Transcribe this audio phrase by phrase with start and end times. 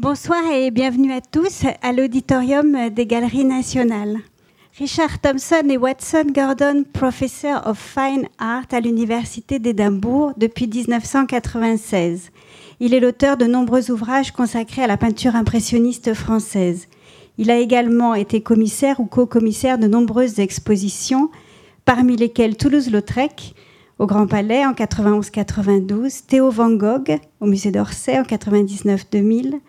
[0.00, 4.16] Bonsoir et bienvenue à tous à l'auditorium des Galeries nationales.
[4.78, 12.30] Richard Thompson est Watson Gordon Professor of Fine Art à l'Université d'Édimbourg depuis 1996.
[12.80, 16.88] Il est l'auteur de nombreux ouvrages consacrés à la peinture impressionniste française.
[17.36, 21.30] Il a également été commissaire ou co-commissaire de nombreuses expositions,
[21.84, 23.54] parmi lesquelles Toulouse-Lautrec,
[24.00, 29.60] au Grand Palais en 91-92, Théo Van Gogh au Musée d'Orsay en 99-2000,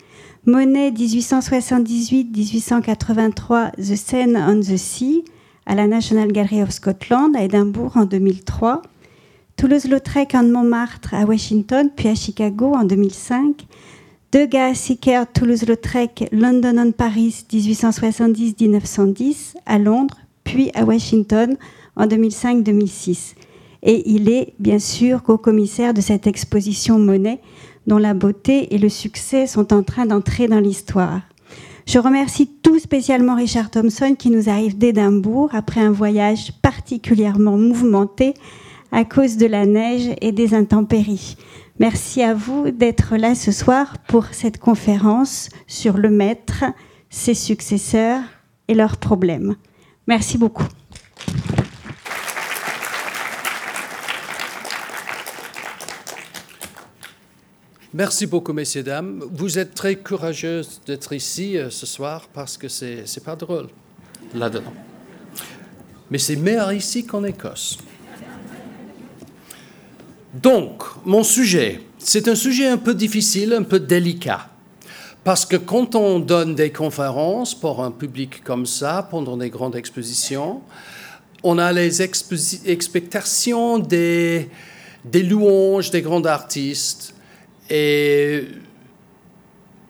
[0.46, 5.22] Monet 1878-1883 The Seine on the Sea
[5.66, 8.80] à la National Gallery of Scotland à Édimbourg en 2003,
[9.56, 13.66] Toulouse-Lautrec en Montmartre à Washington puis à Chicago en 2005,
[14.32, 21.58] Degas, Sickert, Toulouse-Lautrec, London on Paris 1870-1910 à Londres puis à Washington
[21.96, 23.34] en 2005-2006
[23.82, 27.40] et il est bien sûr co-commissaire de cette exposition Monet
[27.86, 31.20] dont la beauté et le succès sont en train d'entrer dans l'histoire.
[31.86, 38.34] Je remercie tout spécialement Richard Thompson qui nous arrive d'Édimbourg après un voyage particulièrement mouvementé
[38.92, 41.36] à cause de la neige et des intempéries.
[41.80, 46.64] Merci à vous d'être là ce soir pour cette conférence sur le maître,
[47.10, 48.20] ses successeurs
[48.68, 49.56] et leurs problèmes.
[50.06, 50.66] Merci beaucoup.
[57.94, 59.22] Merci beaucoup, messieurs, dames.
[59.30, 63.68] Vous êtes très courageuses d'être ici euh, ce soir parce que c'est n'est pas drôle
[64.34, 64.72] là-dedans.
[66.10, 67.76] Mais c'est meilleur ici qu'en Écosse.
[70.32, 74.48] Donc, mon sujet, c'est un sujet un peu difficile, un peu délicat.
[75.22, 79.76] Parce que quand on donne des conférences pour un public comme ça, pendant des grandes
[79.76, 80.62] expositions,
[81.42, 84.48] on a les expectations des,
[85.04, 87.12] des louanges des grands artistes,
[87.70, 88.48] et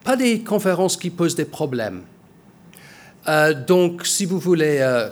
[0.05, 2.03] pas des conférences qui posent des problèmes.
[3.29, 5.09] Euh, donc, si vous voulez euh,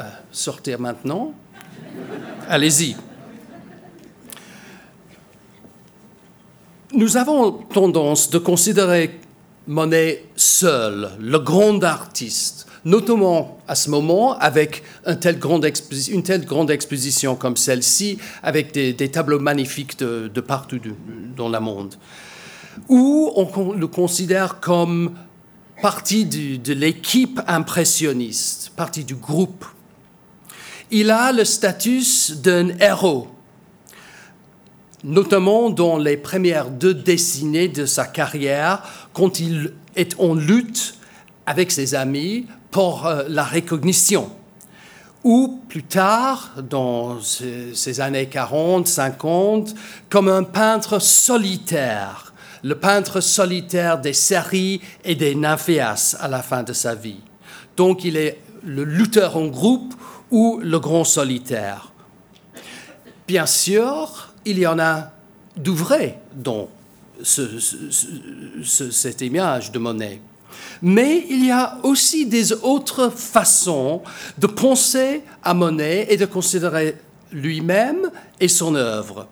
[0.00, 1.34] euh, sortir maintenant,
[2.48, 2.96] allez-y.
[6.94, 9.18] Nous avons tendance de considérer
[9.66, 17.56] Monet seul, le grand artiste, notamment à ce moment avec une telle grande, exposition comme
[17.56, 20.80] celle-ci, avec des, tableaux magnifiques de, partout
[21.36, 21.94] dans le monde,
[22.88, 25.14] où on le considère comme
[25.80, 29.64] partie de l'équipe impressionniste, partie du groupe.
[30.90, 32.02] Il a le statut
[32.42, 33.28] d'un héros,
[35.04, 38.82] notamment dans les premières deux décennies de sa carrière,
[39.12, 40.94] quand il est en lutte
[41.46, 44.30] avec ses amis pour euh, la recognition.
[45.24, 49.74] Ou plus tard, dans ces années 40, 50,
[50.10, 52.32] comme un peintre solitaire,
[52.64, 57.20] le peintre solitaire des séries et des nymphéas à la fin de sa vie.
[57.76, 59.94] Donc il est le lutteur en groupe
[60.30, 61.92] ou le grand solitaire.
[63.28, 65.12] Bien sûr, il y en a
[65.56, 66.68] d'ouvrés dans
[68.64, 70.20] cette image de Monet.
[70.82, 74.02] Mais il y a aussi des autres façons
[74.36, 76.96] de penser à Monet et de considérer
[77.30, 78.10] lui-même
[78.40, 79.28] et son œuvre.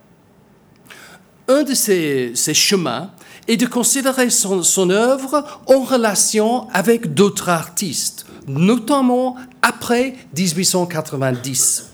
[1.49, 3.11] Un de ces, chemins
[3.49, 11.89] est de considérer son, son œuvre en relation avec d'autres artistes, notamment après 1890.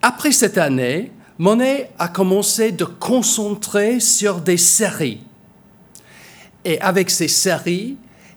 [0.00, 5.20] Après cette année, Monet a commencé de concentrer sur des séries
[6.68, 7.96] et avec ces séries,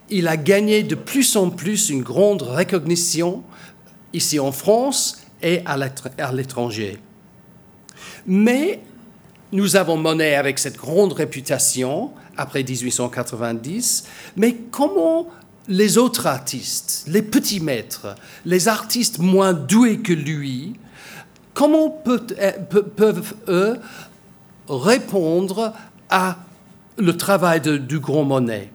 [0.10, 3.44] il a gagné de plus en plus une grande recognition
[4.14, 6.98] ici en France et à l'étranger.
[8.26, 8.80] Mais
[9.52, 14.06] nous avons Monet avec cette grande réputation après 1890,
[14.38, 15.28] mais comment
[15.68, 18.16] les autres artistes, les petits maîtres,
[18.46, 20.78] les artistes moins doués que lui,
[21.54, 21.90] comment
[22.96, 23.78] peuvent-eux
[24.70, 25.74] répondre
[26.10, 26.38] à
[27.02, 28.72] le travail du grand Monet.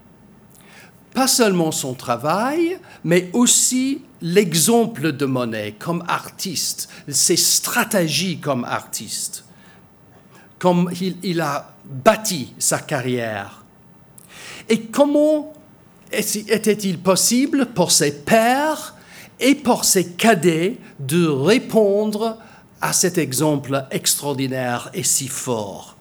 [1.14, 9.44] Pas seulement son travail, mais aussi l'exemple de Monet comme artiste, ses stratégies comme artiste,
[10.58, 10.90] comme
[11.23, 13.64] il, a bâti sa carrière.
[14.69, 15.52] Et comment
[16.12, 18.94] était-il possible pour ses pères
[19.38, 22.38] et pour ses cadets de répondre
[22.81, 25.95] à cet exemple extraordinaire et si fort?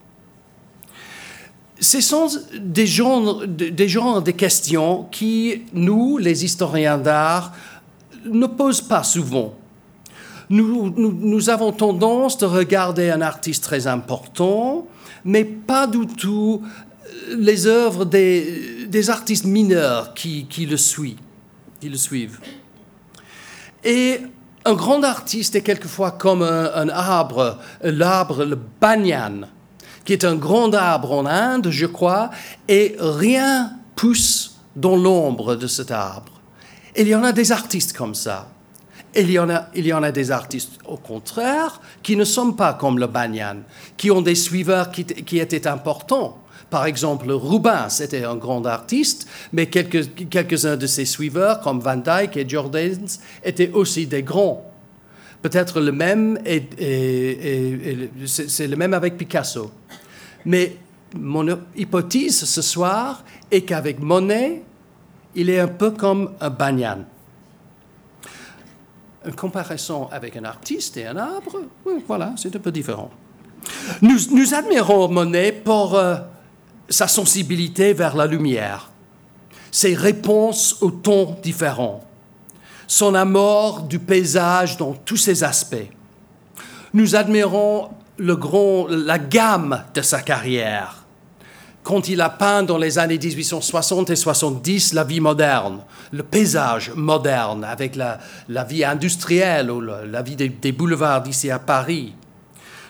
[1.80, 2.28] Ce sont
[2.58, 7.54] des genres, des genres de questions qui, nous, les historiens d'art,
[8.26, 9.56] ne posent pas souvent.
[10.50, 14.88] Nous, nous, avons tendance de regarder un artiste très important,
[15.24, 16.62] mais pas du tout
[17.30, 21.18] les œuvres des, artistes mineurs qui, le suivent,
[21.80, 22.40] qui le suivent.
[23.84, 24.20] Et
[24.66, 29.48] un grand artiste est quelquefois comme un, arbre, l'arbre, le banyan,
[30.06, 32.30] qui est un grand arbre en Inde, je crois,
[32.68, 36.32] et rien pousse dans l'ombre de cet arbre.
[36.96, 38.48] Il y en a des artistes comme ça.
[39.18, 42.52] Il y, en a, il y en a des artistes, au contraire, qui ne sont
[42.52, 43.58] pas comme le Banyan,
[43.96, 46.38] qui ont des suiveurs qui, qui étaient importants.
[46.70, 51.96] Par exemple, Rubens était un grand artiste, mais quelques, quelques-uns de ses suiveurs, comme Van
[51.96, 54.70] Dyck et Jordaens, étaient aussi des grands.
[55.46, 56.64] Peut-être le même, et,
[58.26, 59.70] c'est le même avec Picasso.
[60.44, 60.76] Mais
[61.16, 61.46] mon
[61.76, 64.64] hypothèse ce soir est qu'avec Monet,
[65.36, 67.06] il est un peu comme un Banyan
[69.24, 71.62] une comparaison avec un artiste et un arbre,
[72.08, 73.12] voilà, c'est un peu différent.
[74.02, 76.16] Nous, admirons Monet pour euh,
[76.90, 78.90] sa sensibilité vers la lumière,
[79.72, 82.04] ses réponses aux tons différents,
[82.88, 85.90] son amour du paysage dans tous ses aspects.
[86.94, 91.06] Nous admirons le grand, la gamme de sa carrière,
[91.86, 96.92] quand il a peint dans les années 1860 et 70 la vie moderne, le paysage
[96.96, 98.18] moderne avec la,
[98.64, 102.16] vie industrielle ou la, vie des, des boulevards d'ici à Paris.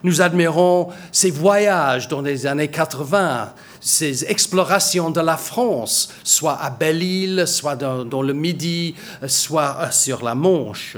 [0.03, 6.69] Nous admirons ses voyages dans les années 80, ses explorations de la France, soit à
[6.69, 8.95] Belle-Île, soit dans, le Midi,
[9.27, 10.97] soit euh, sur la Manche.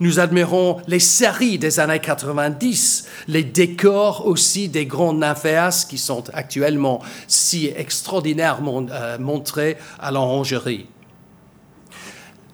[0.00, 6.24] Nous admirons les séries des années 90, les décors aussi des grands nymphéas qui sont
[6.32, 10.86] actuellement si extraordinairement euh, montrés à l'orangerie.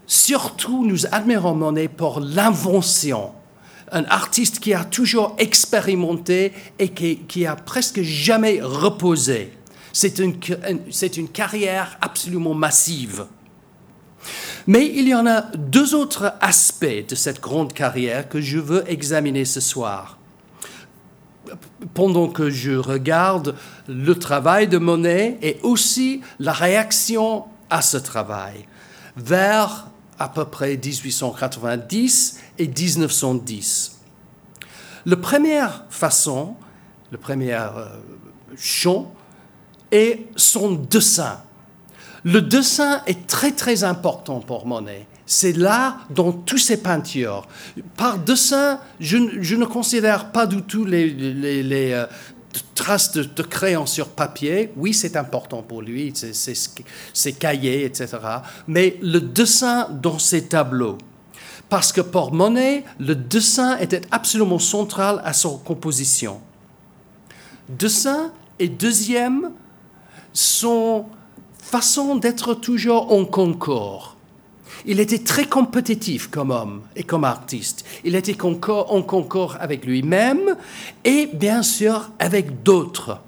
[0.06, 3.32] Surtout, nous admirons Monet pour l'invention.
[3.92, 9.52] Un artiste qui a toujours expérimenté et qui, qui a presque jamais reposé.
[9.92, 10.36] C'est une,
[10.90, 13.26] c'est une carrière absolument massive.
[14.66, 18.84] Mais il y en a deux autres aspects de cette grande carrière que je veux
[18.90, 20.18] examiner ce soir.
[21.94, 23.56] Pendant que je regarde
[23.88, 28.66] le travail de Monet et aussi la réaction à ce travail
[29.16, 29.88] vers
[30.18, 33.98] à peu près 1890 et 1910.
[35.06, 36.54] La première façon,
[37.10, 37.86] le premier euh,
[38.56, 39.12] champ
[39.90, 41.40] est son dessin
[42.24, 45.06] le dessin est très très important pour Monet.
[45.26, 47.46] C'est là dans toutes ses peintures.
[47.96, 52.06] Par dessin, je, ne considère pas du tout les, euh,
[52.74, 54.72] traces de, crayon sur papier.
[54.76, 56.12] Oui, c'est important pour lui,
[57.14, 58.08] ses cahiers, etc.
[58.66, 60.98] Mais le dessin dans ses tableaux.
[61.70, 66.40] Parce que pour Monet, le dessin était absolument central à son composition.
[67.68, 69.52] Dessin et deuxième
[70.32, 71.06] sont
[71.62, 74.16] façon d'être toujours en concours.
[74.84, 77.84] Il était très compétitif comme homme et comme artiste.
[78.02, 80.56] Il était en concours avec lui-même
[81.04, 83.20] et bien sûr avec d'autres.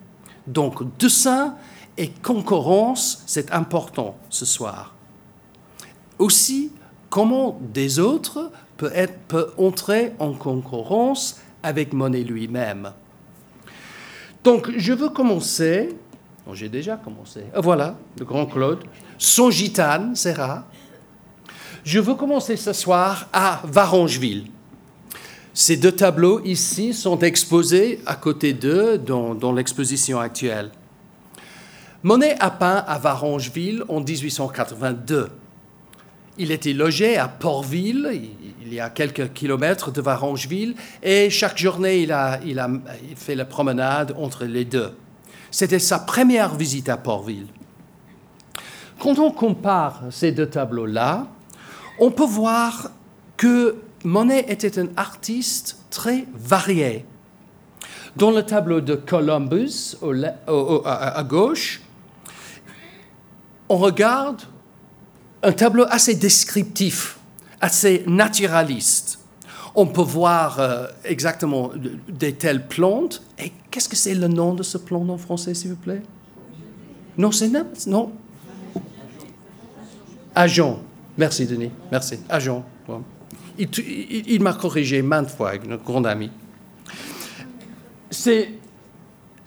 [0.49, 1.55] Donc dessin
[1.97, 4.95] et concurrence, c'est important ce soir.
[6.19, 6.73] Aussi,
[7.12, 8.91] comment des autres peut,
[9.59, 12.93] entrer en concurrence avec Monet lui-même.
[14.43, 15.94] Donc je veux commencer
[16.55, 17.44] j'ai déjà commencé.
[17.55, 18.81] Ah, voilà, le grand Claude.
[19.16, 20.64] Son gitane, c'est rare.
[21.85, 24.47] Je veux commencer ce soir à Varangeville.
[25.54, 30.71] Ces deux tableaux ici sont exposés à côté d'eux dans, dans l'exposition actuelle.
[32.02, 35.31] Monet a peint à Varangeville en 1882.
[36.39, 38.31] Il était logé à Portville,
[38.65, 42.41] il y a quelques kilomètres de Varangeville, et chaque journée, il a,
[43.17, 44.93] fait la promenade entre les deux.
[45.51, 47.49] C'était sa première visite à Portville.
[48.99, 51.27] Quand on compare ces deux tableaux-là,
[51.99, 52.91] on peut voir
[53.37, 57.05] que Monet était un artiste très varié.
[58.17, 59.97] Dans le tableau de Columbus,
[60.87, 61.83] à gauche,
[63.69, 64.43] on regarde
[65.42, 67.18] un tableau assez descriptif,
[67.61, 69.18] assez naturaliste
[69.75, 71.70] on peut voir euh, exactement
[72.08, 73.22] des telles plantes.
[73.38, 76.02] Et qu'est-ce que c'est le nom de ce plant en français, s'il vous plaît?
[77.16, 77.50] Non, c'est
[77.87, 78.12] non.
[80.34, 80.80] Agent.
[81.16, 81.70] Merci, Denis.
[81.90, 82.20] Merci.
[82.28, 82.64] Agent.
[83.58, 86.30] Il, m'a corrigé maintes fois, notre grand ami.
[88.11, 88.50] C'est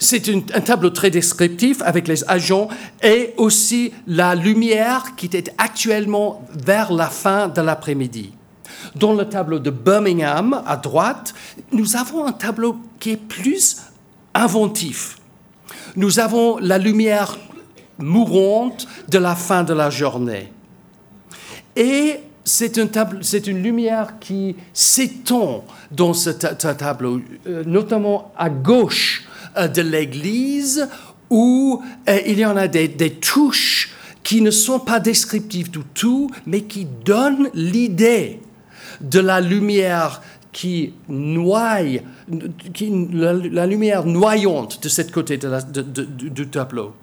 [0.05, 2.69] c'est un tableau très descriptif avec les agents
[3.01, 8.31] et aussi la lumière qui était actuellement vers la fin de l'après-midi.
[8.95, 11.33] Dans le tableau de Birmingham, à droite,
[11.71, 13.77] nous avons un tableau qui est plus
[14.33, 15.17] inventif.
[15.95, 17.37] nous avons la lumière
[17.97, 20.51] mourante de la fin de la journée.
[21.75, 29.25] Et c'est une, lumière qui s'étend dans ce, tableau, euh, notamment à gauche
[29.57, 30.87] de l'église,
[31.29, 33.91] où euh, il y en a des, touches
[34.23, 38.39] qui ne sont pas descriptives du tout, mais qui donnent l'idée
[39.01, 40.21] de la lumière
[40.51, 41.79] qui noie,
[42.29, 46.93] la, lumière noyante de cette côté du tableau.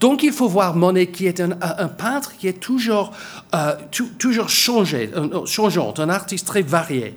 [0.00, 1.50] Donc il faut voir Monet qui est un,
[1.88, 3.12] peintre qui est toujours,
[3.54, 3.74] euh,
[4.18, 5.10] toujours changé,
[5.44, 7.16] changeant, un artiste très varié.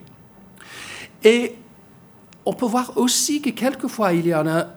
[1.24, 1.56] Et
[2.46, 4.68] on peut voir aussi que quelquefois il y en a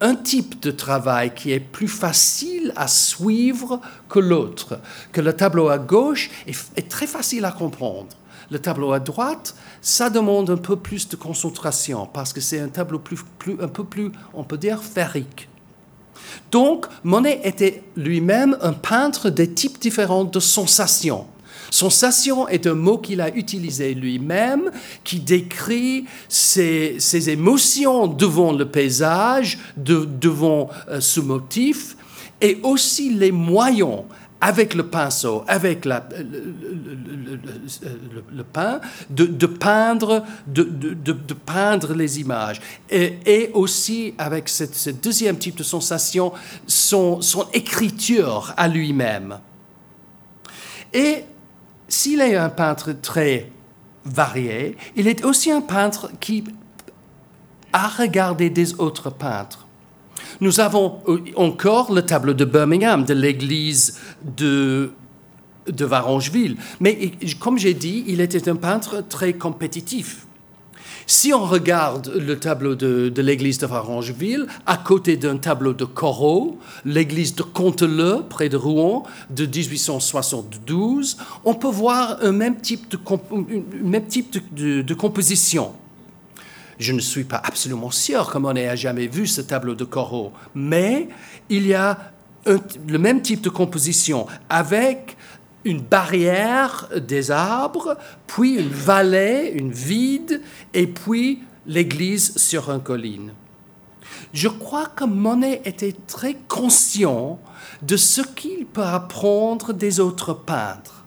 [0.00, 4.78] un type de travail qui est plus facile à suivre que l'autre,
[5.12, 8.08] que le tableau à gauche est très facile à comprendre.
[8.50, 12.68] Le tableau à droite, ça demande un peu plus de concentration parce que c'est un
[12.68, 13.18] tableau plus,
[13.60, 15.48] un peu plus, on peut dire, ferrique.
[16.50, 21.26] Donc, Monet était lui-même un peintre des types différents de sensations.
[21.70, 24.70] Sensation est un mot qu'il a utilisé lui-même,
[25.04, 31.96] qui décrit ses, émotions devant le paysage, devant euh, ce motif,
[32.40, 34.02] et aussi les moyens
[34.40, 36.08] avec le pinceau, avec la,
[38.30, 42.60] le, pain, de, peindre, de, de, peindre les images.
[42.88, 46.32] Et, aussi avec ce deuxième type de sensation,
[46.68, 49.40] son, son écriture à lui-même.
[50.92, 51.24] Et
[51.88, 53.50] s'il est un peintre très
[54.04, 56.44] varié, il est aussi un peintre qui
[57.72, 59.66] a regardé des autres peintres.
[60.40, 64.92] Nous avons euh, encore le tableau de Birmingham, de l'église de,
[65.66, 66.56] de Varangeville.
[66.80, 70.27] Mais comme j'ai dit, il était un peintre très compétitif.
[71.10, 76.58] Si on regarde le tableau de, l'église de Varangeville, à côté d'un tableau de Corot,
[76.84, 84.92] l'église de Conteleux, près de Rouen, de 1872, on peut voir un même type de,
[84.92, 85.72] composition.
[86.78, 90.30] Je ne suis pas absolument sûr comme on n'a jamais vu ce tableau de Corot,
[90.54, 91.08] mais
[91.48, 92.12] il y a
[92.44, 95.16] le même type de composition avec
[95.64, 97.96] une barrière des arbres,
[98.26, 100.40] puis une vallée, une vide,
[100.74, 103.32] et puis l'église sur une colline.
[104.32, 107.38] Je crois que Monet était très conscient
[107.82, 111.04] de ce qu'il peut apprendre des autres peintres,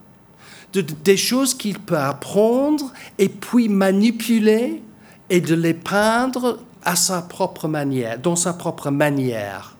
[0.73, 4.81] de, des choses qu'il peut apprendre et puis manipuler
[5.29, 9.75] et de les peindre à sa propre manière, dans sa propre manière.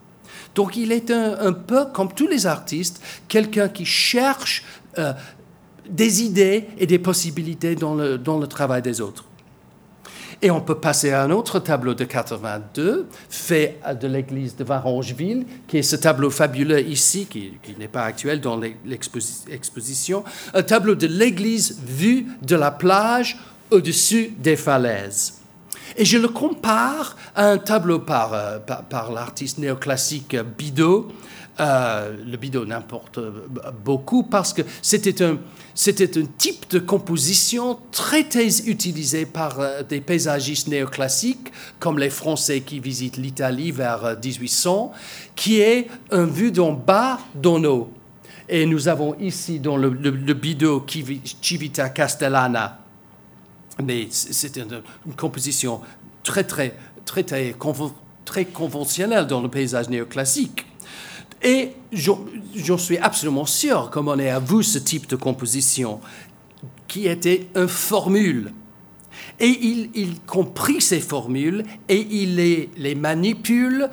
[0.56, 4.64] Donc il est un, peu, comme tous les artistes, quelqu'un qui cherche
[4.98, 5.14] euh,
[5.90, 9.26] des idées et des possibilités dans le, travail des autres.
[10.44, 15.46] Et on peut passer à un autre tableau de 82, fait de l'église de Varangeville,
[15.68, 20.24] qui est ce tableau fabuleux ici, qui n'est pas actuel dans l'exposition,
[20.56, 23.38] un tableau de l'église vue de la plage
[23.70, 25.41] au-dessus des falaises.
[25.98, 31.12] Et je le compare à un tableau par, euh, par, l'artiste néoclassique Bidot.
[31.60, 33.20] Euh, le Bidot n'importe
[33.84, 35.38] beaucoup parce que c'était un,
[35.76, 38.26] c'était un type de composition très,
[38.66, 44.92] utilisé par euh, des paysagistes néoclassiques, comme les Français qui visitent l'Italie vers 1800,
[45.36, 47.92] qui est un vue d'en bas d'en haut.
[48.48, 50.86] Et nous avons ici dans le, le, le Bidot
[51.42, 52.81] Civita Castellana
[53.84, 54.82] mais c'est une,
[55.16, 55.82] composition
[56.24, 56.76] très, très,
[57.06, 60.66] très, très, conventionnelle dans le paysage néoclassique.
[61.44, 66.00] Et j'en suis absolument sûr, comme on est à vous, ce type de composition,
[66.88, 68.54] qui était une formule.
[69.40, 73.90] Et il, il comprit ces formules et il les, les manipule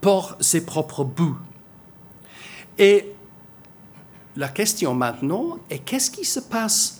[0.00, 1.38] pour ses propres bouts.
[2.78, 3.12] Et
[4.36, 6.99] la question maintenant est qu'est-ce qui se passe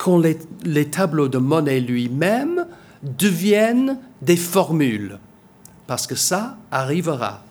[0.00, 0.18] quand
[0.64, 2.66] les, tableaux de Monet lui-même
[3.02, 5.18] deviennent des formules,
[5.86, 7.42] parce que ça arrivera.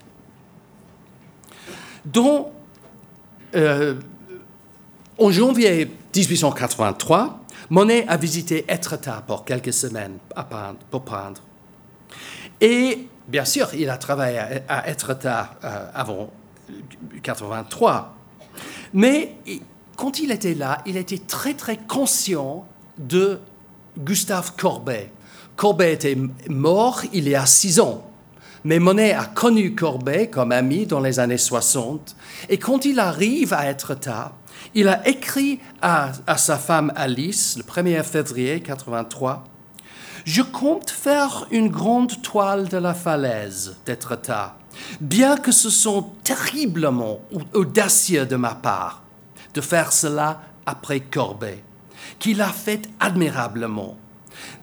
[2.06, 2.48] Donc,
[3.54, 4.00] euh,
[5.20, 7.40] en janvier 1883,
[7.70, 10.18] Monet a visité Etretat pour quelques semaines
[10.90, 11.42] pour peindre.
[12.60, 16.32] Et bien sûr, il a travaillé à, Etretat euh, avant
[17.22, 18.16] 83.
[18.94, 19.36] Mais
[20.00, 22.66] quand il était là, il était très très conscient
[22.98, 23.42] de
[23.98, 25.12] Gustave Corbet.
[25.58, 28.10] Corbet était mort il y a six ans.
[28.64, 32.16] Mais Monet a connu Corbet comme ami dans les années 60.
[32.48, 34.36] Et quand il arrive à être tard,
[34.74, 39.44] il a écrit à, sa femme Alice le 1er février 83
[40.24, 44.56] Je compte faire une grande toile de la falaise d'Etretat,
[45.02, 47.20] bien que ce soit terriblement
[47.54, 49.04] audacieux de ma part
[49.54, 51.64] de faire cela après Corbet,
[52.20, 53.98] qui l'a fait admirablement.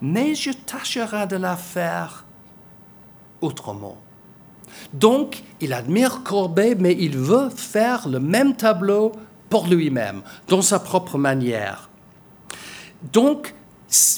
[0.00, 2.24] Mais je tâcherai de la faire
[3.40, 3.98] autrement.
[4.92, 9.12] Donc, il admire Corbet, mais il veut faire le même tableau
[9.48, 11.88] pour lui-même, dans sa propre manière.
[13.12, 13.54] Donc,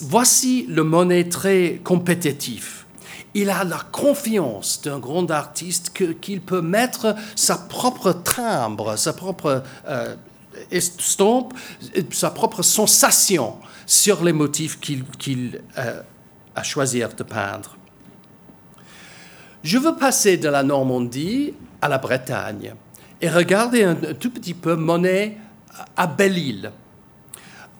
[0.02, 2.86] voici le Monet très compétitif.
[3.34, 9.62] Il a la confiance d'un grand artiste qu'il peut mettre sa propre timbre, sa propre
[9.86, 10.16] euh,
[10.70, 11.54] estompe,
[12.10, 16.02] sa propre sensation sur les motifs qu'il euh,
[16.54, 17.76] a choisi de peindre.
[19.62, 22.74] Je veux passer de la Normandie à la Bretagne
[23.20, 25.36] et regarder un, tout petit peu Monet
[25.96, 26.72] à Belle-Île.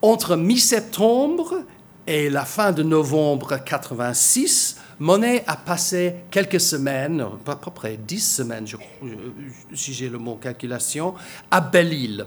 [0.02, 1.64] Entre mi-septembre
[2.06, 8.20] et la fin de novembre 86, Monet a passé quelques semaines, à peu près dix
[8.20, 8.66] semaines,
[9.74, 11.14] si j'ai le mot calculation,
[11.50, 12.26] à Belle-Île.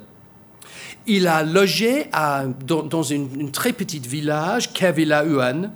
[1.08, 2.06] Il a logé
[2.66, 5.72] dans, une, très petite village, Kevilla-Uan,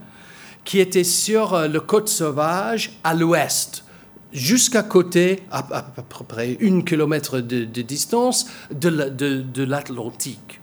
[0.63, 3.85] qui était sur euh, le côte sauvage à l'ouest,
[4.33, 10.59] jusqu'à côté, à, peu près une kilomètre de, distance, de, l'Atlantique.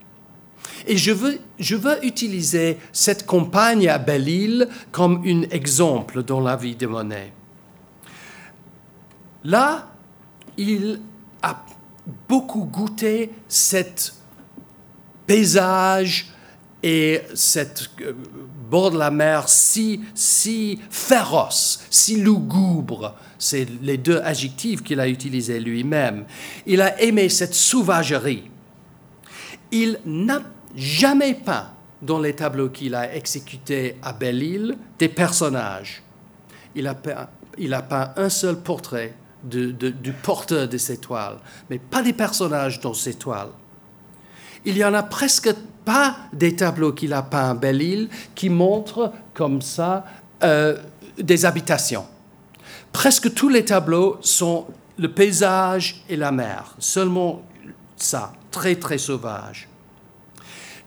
[0.87, 6.57] Et je veux, je veux utiliser cette campagne à Belle-Île comme un exemple dans la
[6.57, 7.33] vie de Monet.
[9.45, 9.89] Là,
[10.57, 11.01] il
[11.43, 11.65] a
[12.29, 14.15] beaucoup goûté cette
[15.27, 16.33] paysage
[16.83, 18.13] et cette euh,
[18.71, 25.09] bord de la mer si, si féroce, si lugubre, c'est les deux adjectifs qu'il a
[25.09, 26.25] utilisés lui-même.
[26.67, 28.51] Il a aimé cette sauvagerie.
[29.71, 30.43] Il n'a
[30.75, 36.03] jamais peint dans les tableaux qu'il a exécutés à Belle-Île des personnages.
[36.75, 39.15] Il a peint, il a peint un seul portrait
[39.45, 41.39] du porteur de ces toiles,
[41.69, 43.51] mais pas des personnages dans ces toiles
[44.65, 45.53] il n'y en a presque
[45.85, 50.05] pas des tableaux qu'il a peints à Belle-Île qui montrent comme ça
[50.43, 50.77] euh,
[51.19, 52.07] des habitations.
[52.93, 54.67] Presque tous les tableaux sont
[54.99, 57.43] le paysage et la mer, seulement
[57.97, 59.69] ça, très très sauvage.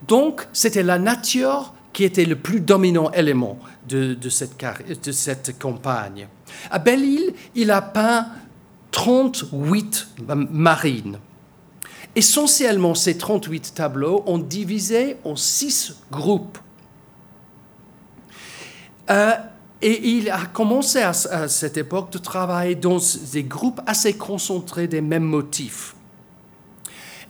[0.08, 3.58] Donc c'était la nature qui était le plus dominant élément
[3.88, 4.56] de, de, cette,
[5.04, 6.28] de cette, campagne.
[6.70, 8.28] À Belle-Île, il a peint
[8.92, 10.08] 38
[10.52, 11.18] marines.
[12.16, 16.58] Essentiellement, ces 38 tableaux ont divisé en six groupes.
[19.10, 19.34] Euh,
[19.82, 23.00] et il a commencé à, cette époque de travailler dans
[23.34, 25.96] des groupes assez concentrés des mêmes motifs.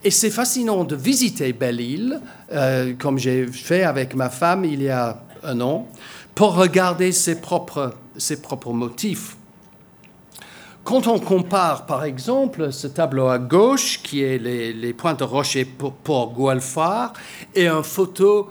[0.04, 2.20] Et c'est fascinant de visiter Belle-Île,
[2.52, 5.88] euh, comme j'ai fait avec ma femme il y a un an,
[6.34, 9.35] pour regarder ses propres, ses propres motifs.
[10.86, 15.64] Quand on compare, par exemple, ce tableau à gauche, qui est les, points de rocher
[15.64, 16.52] pour, pour
[17.56, 18.50] et une photo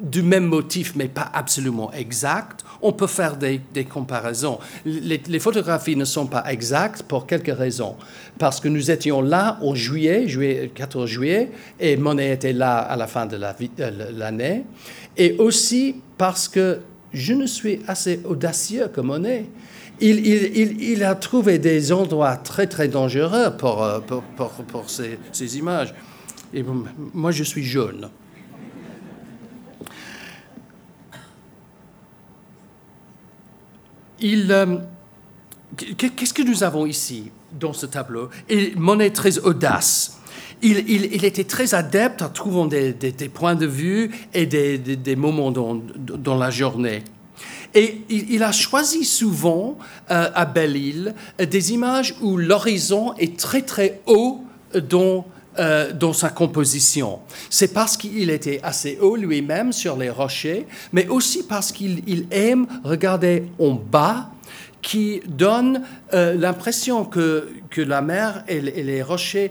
[0.00, 3.60] du même motif, mais pas absolument exact, on peut faire des,
[3.92, 4.60] comparaisons.
[4.84, 7.96] Les, photographies ne sont pas exactes pour quelques raisons.
[8.38, 12.94] Parce que nous étions là en juillet, juillet 14 juillet, et Monet était là à
[12.94, 14.64] la fin de euh, l'année.
[15.16, 16.82] et aussi parce que
[17.12, 19.46] je ne suis assez audacieux que Monet
[20.00, 25.94] il, a trouvé des endroits très très dangereux pour, euh, pour, ces, images.
[26.52, 26.64] Et
[27.12, 28.08] moi, je suis jeune.
[34.22, 34.78] Euh,
[35.76, 38.30] qu'est-ce que nous avons ici dans ce tableau?
[38.48, 40.20] Et Monet très audace.
[40.62, 46.50] Il, était très adepte à trouver des, points de vue et des, moments dans la
[46.50, 47.02] journée.
[47.74, 49.78] Et il, a choisi souvent
[50.10, 54.44] euh, à Belle-Île des images où l'horizon est très très haut
[54.88, 55.26] dans,
[55.58, 57.18] euh, dans sa composition.
[57.50, 62.66] C'est parce qu'il était assez haut lui-même sur les rochers, mais aussi parce qu'il aime
[62.84, 64.30] regarder en bas
[64.80, 65.82] qui donne
[66.12, 69.50] euh, l'impression que, que la mer et, les rochers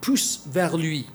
[0.00, 1.06] poussent vers lui.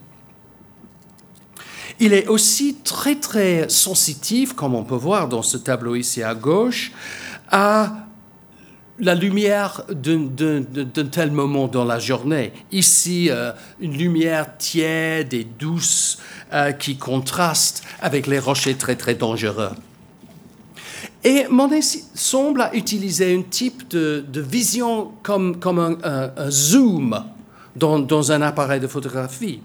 [1.99, 6.34] Il est aussi très très sensitif, comme on peut voir dans ce tableau ici à
[6.34, 6.91] gauche,
[7.49, 8.08] à
[8.99, 12.54] la lumière d'un tel moment dans la journée.
[12.71, 16.19] Ici, euh, une lumière tiède et douce
[16.54, 19.71] euh, qui contraste avec les rochers très très dangereux.
[21.23, 27.23] Et Monet semble utiliser un type de, vision comme, comme un, zoom
[27.75, 29.62] dans, dans, un appareil de photographie.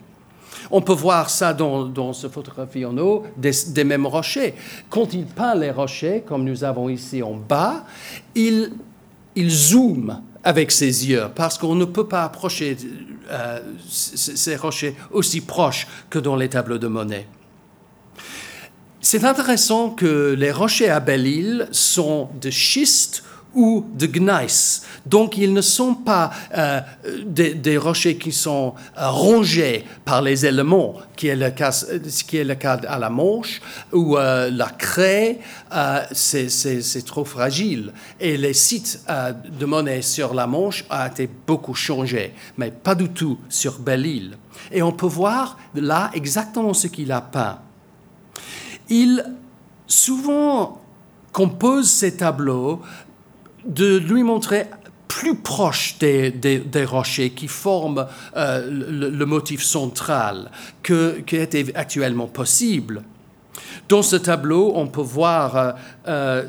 [0.70, 4.54] On peut voir ça dans, ce photographie en haut, des, mêmes rochers.
[4.90, 7.84] Quand il peint les rochers, comme nous avons ici en bas,
[8.34, 8.72] il,
[9.34, 12.76] il zoome avec ses yeux, parce qu'on ne peut pas approcher
[13.30, 17.26] euh, ces rochers aussi proches que dans les tableaux de Monet.
[19.00, 23.22] C'est intéressant que les rochers à Belle-Île sont de schiste
[23.56, 24.82] ou de gneiss.
[25.06, 26.80] Donc ils ne sont pas euh,
[27.24, 31.72] des, rochers qui sont euh, rongés par les éléments, qui est le cas,
[32.28, 35.38] qui est le cas à la Manche, ou euh, la craie,
[36.12, 37.92] c'est trop fragile.
[38.20, 39.00] Et les sites
[39.58, 44.36] de monnaie sur la Manche ont été beaucoup changés, mais pas du tout sur Belle-Île.
[44.70, 47.58] Et on peut voir là exactement ce qu'il a peint.
[48.88, 49.24] Il
[49.86, 50.80] souvent
[51.32, 52.80] compose ces tableaux
[53.66, 54.66] de lui montrer
[55.08, 60.50] plus proche des, rochers qui forment euh, le, motif central
[60.82, 63.02] que, qui était actuellement possible.
[63.88, 65.72] Dans ce tableau, on peut voir, euh,
[66.08, 66.44] euh,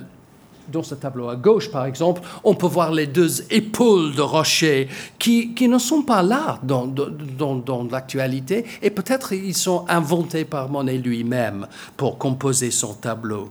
[0.67, 4.89] dans ce tableau à gauche par exemple, on peut voir les deux épaules de rochers
[5.17, 10.97] qui, ne sont pas là dans, dans l'actualité et peut-être ils sont inventés par Monet
[10.97, 13.49] lui-même pour composer son tableau.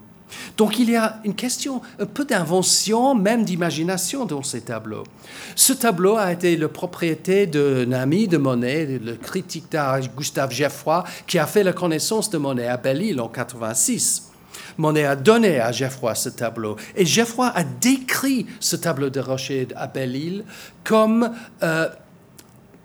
[0.57, 5.05] Donc il y a une question, un peu d'invention, même d'imagination dans ces tableaux.
[5.55, 11.05] Ce tableau a été la propriété d'un ami de Monet, le critique d'art Gustave Geoffroy,
[11.27, 14.31] qui a fait la connaissance de Monet à Belle-Île en 86.
[14.79, 16.77] Monet a donné à Geoffroy ce tableau.
[16.97, 20.45] Et Geoffroy a décrit ce tableau de rocher à Belle-Île
[20.85, 21.31] comme
[21.63, 21.89] euh,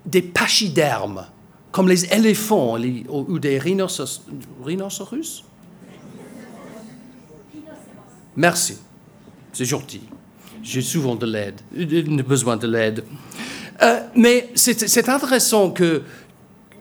[0.06, 1.26] des pachydermes,
[1.72, 2.78] comme les éléphants
[3.10, 4.22] ou des rhinocéros
[8.36, 8.78] Merci.
[9.54, 10.02] C'est gentil.
[10.64, 11.62] J'ai souvent de l'aide,
[12.24, 13.04] besoin de l'aide.
[13.82, 16.04] Euh, mais c'est intéressant que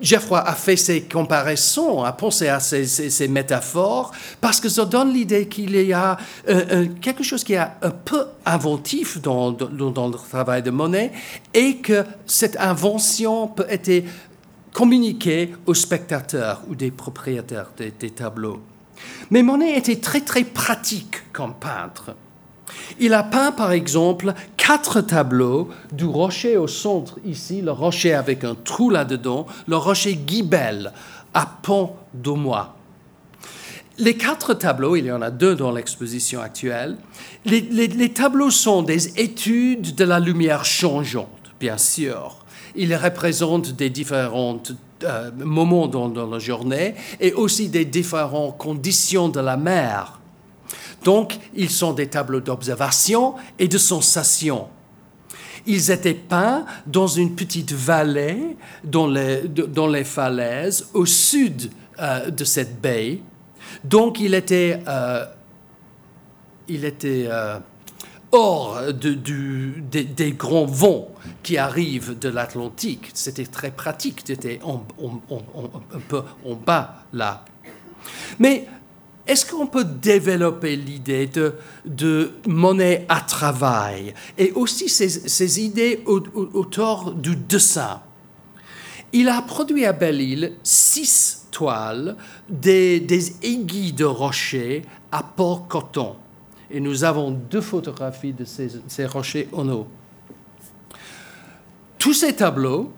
[0.00, 5.46] Geoffroy a fait ces comparaisons, a pensé à ces, métaphores, parce que ça donne l'idée
[5.46, 6.16] qu'il y a
[6.48, 11.12] euh, quelque chose qui est un peu inventif dans, dans, le travail de Monet
[11.52, 14.04] et que cette invention peut être
[14.72, 18.60] communiquée aux spectateurs ou des propriétaires des tableaux.
[19.30, 22.14] Mais Monet était très très pratique comme peintre.
[22.98, 28.44] Il a peint par exemple quatre tableaux du rocher au centre ici, le rocher avec
[28.44, 30.92] un trou là-dedans, le rocher Guibel
[31.34, 32.76] à Pont d'Aumois.
[33.98, 36.96] Les quatre tableaux, il y en a deux dans l'exposition actuelle,
[37.44, 42.38] les, les, tableaux sont des études de la lumière changeante, bien sûr.
[42.76, 44.72] Ils représentent des différentes
[45.04, 50.20] euh, moments dans, la journée et aussi des différentes conditions de la mer.
[51.04, 54.68] Donc, ils sont des tableaux d'observation et de sensation.
[55.66, 62.30] Ils étaient peints dans une petite vallée, dans les, dans les falaises, au sud euh,
[62.30, 63.20] de cette baie.
[63.84, 65.24] Donc, il était, euh,
[66.68, 67.28] il était
[68.32, 71.08] hors des, grands vents
[71.42, 73.10] qui arrivent de l'Atlantique.
[73.14, 74.80] C'était très pratique, c'était un
[76.08, 77.44] peu en bas là.
[78.38, 78.66] Mais
[79.26, 87.12] est-ce qu'on peut développer l'idée de, de, monnaie à travail et aussi ces, idées autour
[87.12, 88.02] du dessin?
[89.12, 92.16] Il a produit à Belle-Île six toiles
[92.48, 96.14] des, des aiguilles de rocher à Port-Coton
[96.70, 99.88] et nous avons deux photographies de ces, rochers en eau.
[101.98, 102.92] Tous ces tableaux,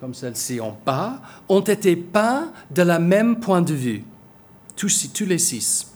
[0.00, 4.04] comme celle-ci en bas, ont été peints de la même point de vue,
[4.76, 5.92] tous, tous les six.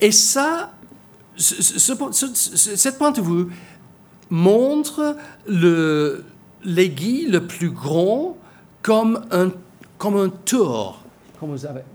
[0.00, 0.72] Et ça,
[1.36, 3.48] cette point de vue
[4.30, 5.16] montre
[6.64, 8.36] l'aiguille le plus grand
[8.82, 9.50] comme un,
[9.98, 11.05] comme un tour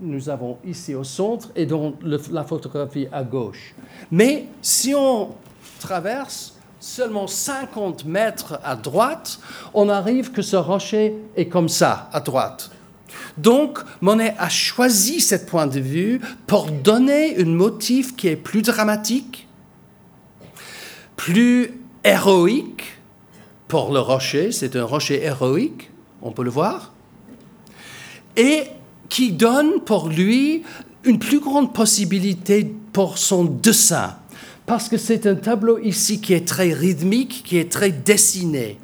[0.00, 3.74] nous avons ici au centre et dans la photographie à gauche.
[4.10, 5.34] Mais si on
[5.80, 9.38] traverse seulement 50 mètres à droite,
[9.72, 12.70] on arrive que ce rocher est comme ça, à droite.
[13.38, 18.62] Donc, Monet a choisi ce point de vue pour donner un motif qui est plus
[18.62, 19.46] dramatique,
[21.16, 22.98] plus héroïque
[23.68, 24.50] pour le rocher.
[24.52, 26.92] C'est un rocher héroïque, on peut le voir.
[28.36, 28.64] Et
[29.12, 30.62] qui donne pour lui
[31.04, 34.16] une plus grande possibilité pour son dessin.
[34.64, 38.78] Parce que c'est un tableau ici qui est très rythmique, qui est très dessiné.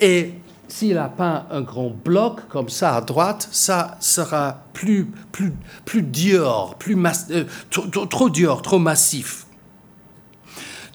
[0.00, 0.32] Et
[0.68, 5.52] s'il a peint un grand bloc comme ça à droite, ça sera plus, plus,
[5.84, 6.96] plus dur, plus
[7.30, 9.44] euh, trop, dur, trop massif.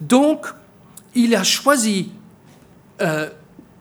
[0.01, 0.47] Donc,
[1.13, 2.09] il a choisi,
[3.03, 3.29] euh,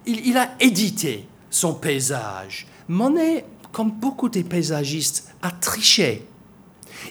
[0.04, 2.66] il, il, a édité son paysage.
[2.88, 6.24] Monet comme beaucoup des paysagistes, a triché.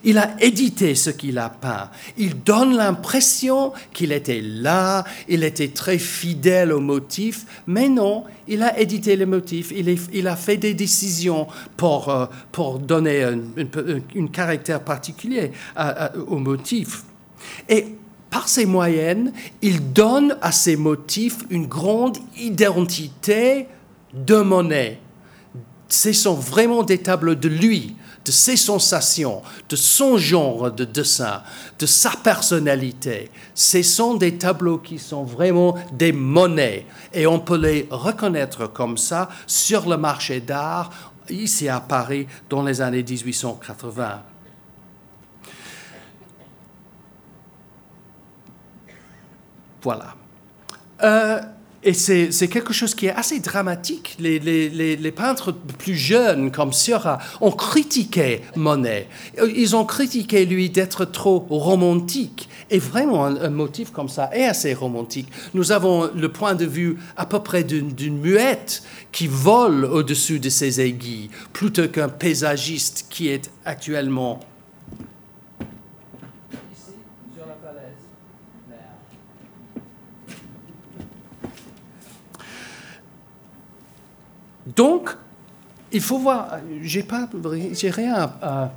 [0.04, 1.91] Il a édité ce qu'il a peint.
[2.17, 8.63] Il donne l'impression qu'il était là, il était très fidèle au motif, mais non, il
[8.63, 9.71] a édité les motifs,
[10.12, 11.45] il, a fait des décisions
[11.78, 15.51] pour, euh, pour donner un, caractère particulier
[16.25, 17.04] au motif.
[17.69, 17.95] Et
[18.32, 23.67] par ces moyennes, il donne à ces motifs une grande identité
[24.15, 24.99] de Monet.
[25.88, 27.95] Ce sont vraiment des tableaux de lui
[28.26, 31.43] de ses sensations, de son genre de dessin,
[31.78, 33.30] de sa personnalité.
[33.54, 38.98] Ce sont des tableaux qui sont vraiment des monnaies et on peut les reconnaître comme
[38.98, 40.89] ça sur le marché d'art
[41.30, 44.21] ici à Paris dans les années 1880.
[49.84, 50.15] Voilà.
[51.04, 51.41] Euh,
[51.86, 54.17] et c'est quelque chose qui est assez dramatique.
[54.19, 59.08] Les, peintres plus jeunes, comme Seurat, ont critiqué Monet.
[59.56, 62.50] Ils ont critiqué lui d'être trop romantique.
[62.71, 65.28] Et vraiment, un, motif comme ça est assez romantique.
[65.54, 70.50] Nous avons le point de vue à peu près d'une muette qui vole au-dessus de
[70.50, 74.39] ses aiguilles, plutôt qu'un paysagiste qui est actuellement
[84.76, 85.16] Donc,
[85.92, 87.30] il faut voir, j'ai pas,
[87.84, 88.72] rien à,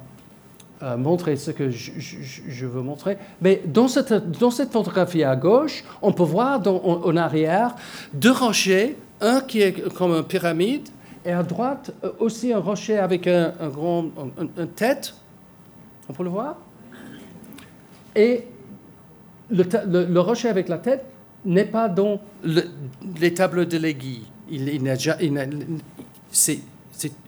[0.96, 6.12] montrer ce que je, veux montrer, mais dans cette, dans cette photographie à gauche, on
[6.12, 7.74] peut voir en, arrière
[8.14, 10.88] deux rochers, un qui est comme une pyramide,
[11.24, 14.04] et à droite euh, aussi un rocher avec un, grand,
[14.76, 15.14] tête.
[16.08, 16.56] On peut le voir?
[18.14, 18.44] Et
[19.50, 19.64] le,
[20.06, 21.04] le, rocher avec la tête
[21.44, 22.20] n'est pas dans
[23.20, 24.96] les tableaux de l'aiguille il,
[26.30, 26.60] c'est,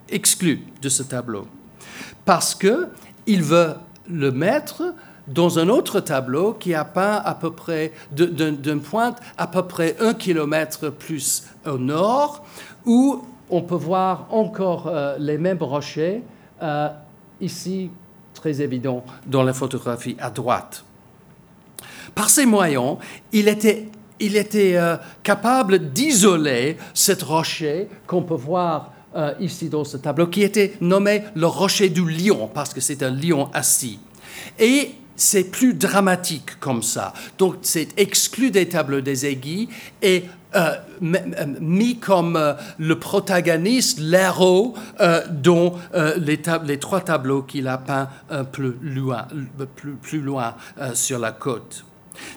[0.09, 1.47] exclu de ce tableau.
[2.25, 3.75] Parce qu'il veut
[4.09, 4.95] le mettre
[5.29, 9.97] dans un autre tableau qui a peint à peu près d'une pointe à peu près
[10.01, 12.45] un kilomètre plus au nord,
[12.85, 16.23] où on peut voir encore euh, les mêmes rochers,
[16.63, 16.89] euh,
[17.41, 17.91] ici
[18.35, 20.85] très évident dans la photographie à droite.
[22.15, 22.97] Par ces moyens,
[23.33, 23.89] il était
[24.21, 30.29] il était euh, capable d'isoler cette rocher qu'on peut voir euh, ici dans ce tableau,
[30.29, 33.99] qui était nommé le rocher du lion, parce que c'est un lion assis.
[34.59, 37.13] Et c'est plus dramatique comme ça.
[37.37, 39.69] Donc c'est exclu des tableaux des aiguilles
[40.01, 40.75] et euh,
[41.61, 44.75] mis comme le protagoniste, l'héros,
[45.31, 45.75] dans
[46.17, 48.09] les, les, trois tableaux qu'il a peints
[48.51, 50.55] plus loin
[50.95, 51.85] sur la côte.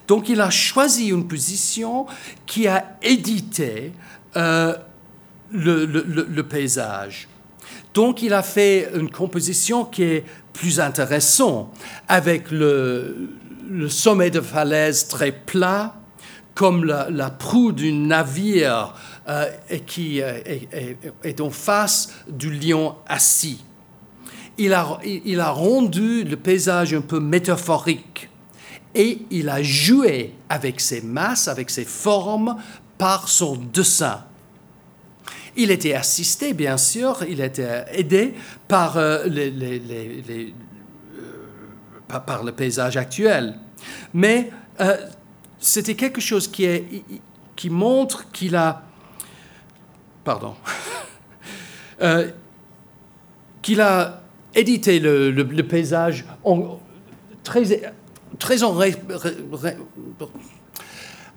[0.08, 2.06] Donc il a choisi une position
[2.46, 3.92] qui a édité
[4.36, 4.76] euh,
[5.52, 7.28] le, paysage.
[7.94, 11.74] Donc il a fait une composition qui est plus intéressante,
[12.08, 13.30] avec le,
[13.88, 15.96] sommet de falaise très plat,
[16.54, 18.94] comme la, proue d'un navire
[19.28, 19.48] euh,
[19.88, 20.40] qui euh,
[21.24, 23.64] est, en face du lion assis.
[24.58, 28.30] il a rendu le paysage un peu métaphorique
[28.96, 32.58] et il a joué avec ses masses, avec ses formes,
[32.98, 34.24] par son dessin.
[35.56, 38.34] Il était assisté, bien sûr, il était aidé
[38.68, 40.50] par, euh, euh,
[42.44, 43.60] le paysage actuel.
[44.14, 44.98] Mais euh,
[45.60, 46.68] c'était quelque chose qui,
[47.70, 48.84] montre qu'il a...
[50.24, 50.56] Pardon.
[53.62, 54.22] qu'il a
[54.56, 56.80] édité le, le paysage en,
[57.44, 57.64] très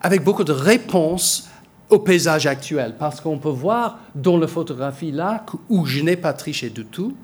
[0.01, 1.49] avec beaucoup de réponses
[1.89, 6.33] au paysage actuel, parce qu'on peut voir dans la photographie là, où je n'ai pas
[6.33, 7.15] triché du tout,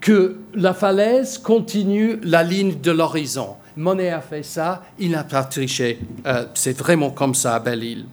[0.00, 3.56] que la falaise continue la ligne de l'horizon.
[3.76, 5.98] Monet a fait ça, il n'a pas triché.
[6.26, 8.06] Euh, c'est vraiment comme ça à Belle-Île.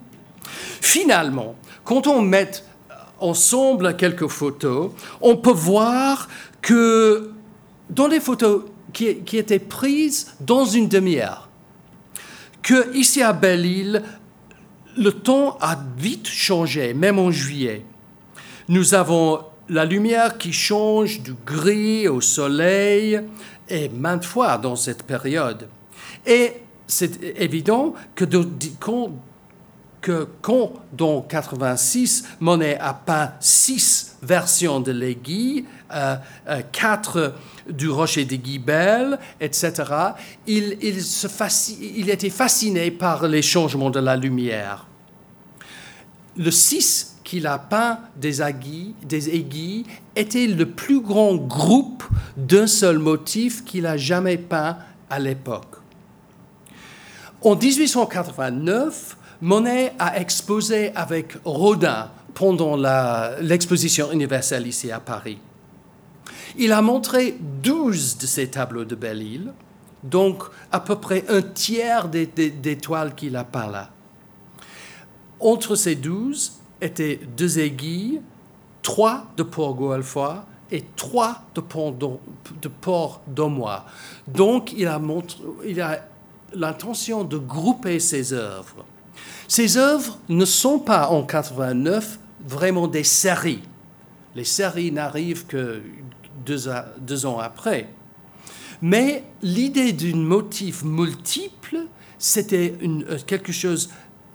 [0.44, 2.52] Finalement, quand on met
[3.20, 6.28] ensemble quelques photos, on peut voir
[6.62, 7.32] que
[7.90, 11.50] dans les photos qui, était prise dans une demi-heure.
[12.62, 14.04] Que ici à Belle-Île,
[14.98, 17.86] le temps a vite changé, même en juillet.
[18.68, 23.22] Nous avons la lumière qui change du gris au soleil,
[23.70, 25.68] et maintes fois dans cette période.
[26.26, 26.54] Et
[26.88, 28.26] c'est évident que,
[28.80, 29.12] quand,
[30.02, 36.16] que quand, dans 86, Monet a peint six versions de l'aiguille, euh,
[36.50, 37.36] euh, quatre
[37.70, 39.72] du rocher de Guibel, etc.,
[40.48, 44.88] il était fasciné par les changements de la lumière.
[46.38, 49.86] le 6 qu'il a peint des aiguilles, des aiguilles
[50.16, 52.04] était le plus grand groupe
[52.36, 54.78] d'un seul motif qu'il a jamais peint
[55.10, 55.78] à l'époque.
[57.42, 62.76] En 1889, Monet a exposé avec Rodin pendant
[63.42, 65.40] l'exposition universelle ici à Paris.
[66.58, 69.54] Il a montré 12 de ses tableaux de Belle-Île,
[70.04, 72.28] donc à peu près un tiers des,
[72.78, 73.90] toiles qu'il a peint là.
[75.40, 78.22] Entre ces 12 étaient deux aiguilles,
[78.84, 80.36] trois de Port-Goalfoy
[80.72, 83.86] et trois de Port-Domois.
[84.28, 85.02] Donc il a,
[85.66, 86.08] il a
[86.54, 88.86] l'intention de grouper ses œuvres.
[89.48, 93.64] Ces œuvres ne sont pas en 89 vraiment des séries.
[94.36, 95.82] Les séries n'arrivent que
[96.46, 97.90] deux, ans après.
[98.82, 101.86] Mais l'idée d'un motif multiple,
[102.18, 103.90] c'était euh, quelque chose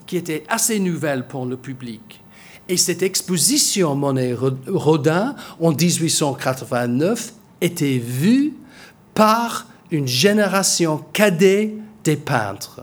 [0.07, 2.22] qui était assez nouvelle pour le public.
[2.68, 8.55] Et cette exposition Monet-Rodin en 1889 était vue
[9.14, 12.83] par une génération cadet des peintres.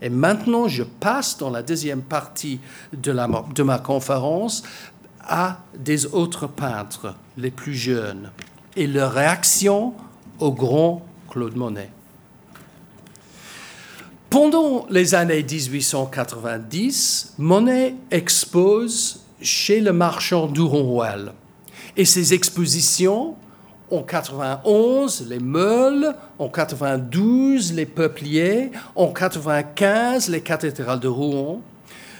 [0.00, 2.60] Et maintenant, je passe dans la deuxième partie
[2.92, 3.12] de,
[3.62, 4.62] ma conférence
[5.20, 8.30] à des autres peintres, les plus jeunes,
[8.76, 9.94] et leur réaction
[10.38, 11.90] au grand Claude Monet.
[14.30, 21.32] Pendant les années 1890, Monet expose chez le marchand Duron-Rouel.
[21.96, 23.36] Et ses expositions
[23.90, 31.60] en 91, les meules, en 92, les peupliers, en 95, les cathédrales de Rouen.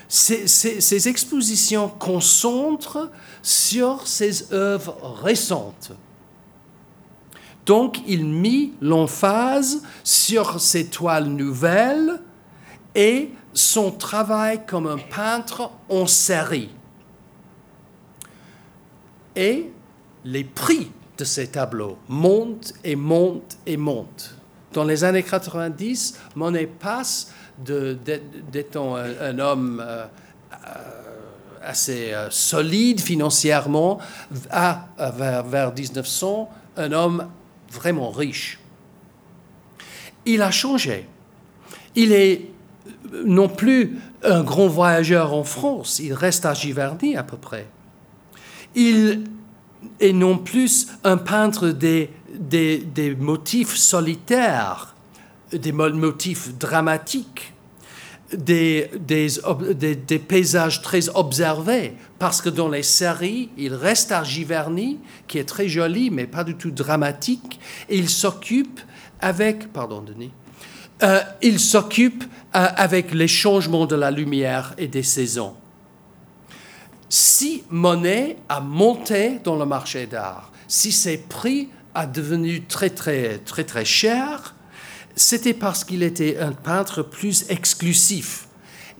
[0.08, 3.10] Ces, expositions concentrent
[3.42, 5.92] sur ses œuvres récentes.
[7.66, 12.22] Donc, il mit l'emphase sur ses toiles nouvelles
[12.94, 16.70] et son travail comme un peintre en série.
[19.36, 19.70] Et
[20.24, 24.34] les prix de ces tableaux monte et monte et monte.
[24.72, 30.04] Dans les années 90, Monet passe d'être un, homme euh,
[30.52, 30.68] euh,
[31.62, 33.98] assez euh, solide financièrement
[34.50, 37.28] à, vers, vers 1900, un homme
[37.72, 38.60] vraiment riche.
[40.24, 41.08] Il a changé.
[41.96, 42.42] Il est
[43.24, 47.66] non plus un grand voyageur en France, il reste à Giverny à peu près.
[48.74, 49.24] Il
[50.00, 54.94] et non plus un peintre des, des, motifs solitaires,
[55.52, 57.52] des motifs dramatiques,
[58.36, 65.38] des, des, paysages très observés, parce que dans les séries, il reste à Giverny, qui
[65.38, 68.80] est très joli, mais pas du tout dramatique, et il s'occupe
[69.20, 70.30] avec, pardon Denis,
[71.02, 75.54] euh, il s'occupe euh, avec les changements de la lumière et des saisons
[77.08, 83.38] si Monet a monté dans le marché d'art, si ses prix a devenu très très
[83.38, 84.54] très très cher,
[85.16, 88.48] c'était parce qu'il était un peintre plus exclusif.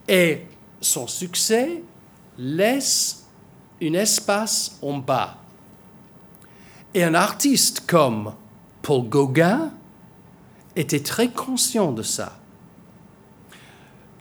[0.09, 0.43] Et
[0.81, 1.83] son succès
[2.39, 3.27] laisse
[3.83, 5.37] un espace en bas.
[6.95, 8.33] Et un artiste comme
[8.83, 9.71] Paul Gauguin
[10.75, 12.39] était très conscient de ça.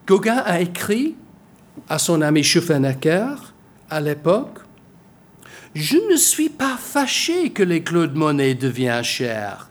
[0.06, 1.16] Gauguin a écrit
[1.88, 3.54] à son ami Schufenecker
[3.90, 4.60] à l'époque,
[5.74, 9.70] je ne suis pas fâché que les Claude Monet deviennent chers.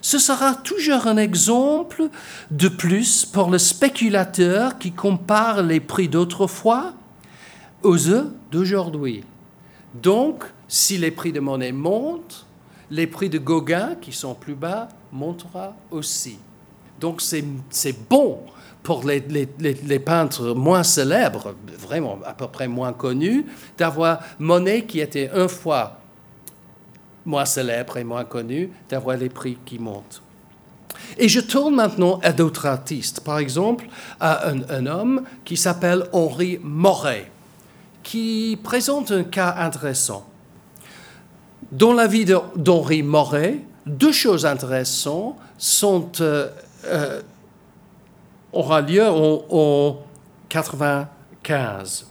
[0.00, 2.08] Ce sera toujours un exemple
[2.50, 6.94] de plus pour le spéculateur qui compare les prix d'autrefois
[7.82, 9.24] aux œufs d'aujourd'hui.
[9.94, 12.46] Donc, si les prix de Monet montent,
[12.90, 16.38] les prix de Gauguin, qui sont plus bas, monteront aussi.
[16.98, 18.40] Donc, c'est bon
[18.82, 23.46] pour les, peintres moins célèbres, vraiment à peu près moins connus,
[23.78, 25.98] d'avoir Monet qui était une fois
[27.24, 30.22] moins célèbre et moins connu, d'avoir les prix qui montent.
[31.18, 33.20] Et je tourne maintenant à d'autres artistes.
[33.20, 33.86] Par exemple,
[34.20, 37.30] à un, homme qui s'appelle Henri Moret,
[38.02, 40.26] qui présente un cas intéressant.
[41.70, 46.48] Dans la vie d'Henri Moret, deux choses intéressantes sont euh,
[46.84, 47.22] euh,
[48.52, 49.98] aura lieu en,
[50.50, 52.06] 1995.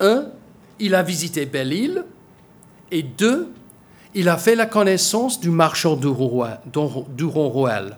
[0.00, 0.26] Un,
[0.78, 2.04] il a visité Belle-Île.
[2.90, 3.52] Et deux,
[4.14, 7.96] il a fait la connaissance du marchand du Rouel.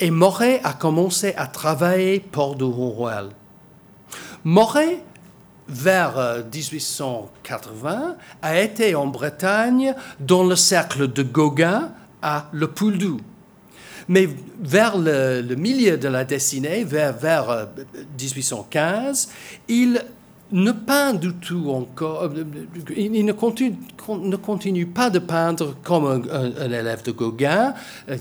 [0.00, 3.30] Et Moret a commencé à travailler pour du Rouel.
[4.44, 5.02] Moret,
[5.68, 8.12] vers 1880, euh,
[8.42, 13.20] a été en Bretagne dans le cercle de Gauguin à Le Pouldou.
[14.08, 14.28] Mais
[14.60, 17.68] vers le, milieu de la dessinée, vers, vers
[18.18, 20.02] 1815, euh, il
[20.52, 22.44] ne peint du tout encore, euh,
[22.96, 23.76] il ne continue,
[24.08, 27.74] ne continue pas de peindre comme un, élève de Gauguin,
[28.08, 28.16] euh,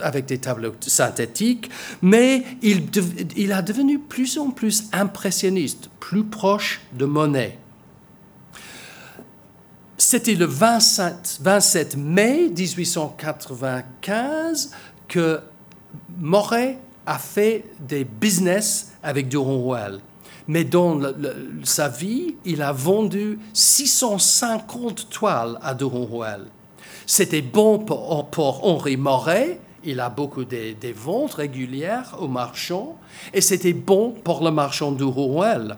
[0.00, 2.84] avec des tableaux synthétiques, mais il,
[3.36, 7.58] il a devenu plus en plus impressionniste, plus proche de Monet.
[9.98, 14.72] C'était le 27, 27 mai 1895
[15.12, 15.40] que
[16.18, 20.00] Moret a fait des business avec Duron-Rouel
[20.48, 21.00] mais dans
[21.62, 26.46] sa vie, il a vendu 650 toiles à Duron-Rouel.
[27.06, 32.96] C'était bon pour, Henri Moret, il a beaucoup de, ventes régulières aux marchands,
[33.32, 35.76] et c'était bon pour le marchand Duron-Rouel,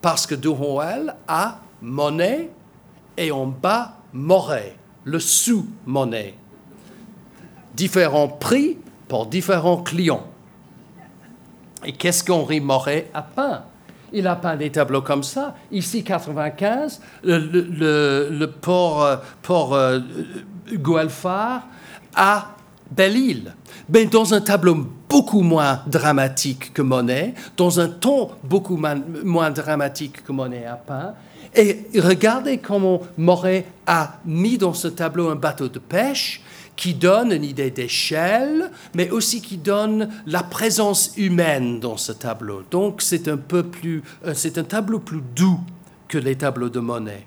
[0.00, 2.50] parce que Duron-Rouel a monnaie
[3.16, 6.34] et en bas Moret, le sous-monnaie.
[7.76, 10.26] Différents prix pour différents clients.
[11.84, 13.62] Et qu'est-ce qu'Henri Moret a peint?
[14.12, 15.54] Il a peint des tableaux comme ça.
[15.70, 20.00] Ici, 95, le, port, euh, port euh,
[22.14, 22.56] à
[22.90, 23.54] Belle-Île.
[23.88, 30.24] Mais dans un tableau beaucoup moins dramatique que Monet, dans un ton beaucoup moins dramatique
[30.24, 31.14] que Monet a peint.
[31.54, 36.42] Et regardez comment Moret a mis dans ce tableau un bateau de pêche
[36.76, 42.62] qui donne une idée d'échelle, mais aussi qui donne la présence humaine dans ce tableau.
[42.70, 45.58] Donc c'est un peu plus, euh, c'est un tableau plus doux
[46.06, 47.26] que les tableaux de Monet.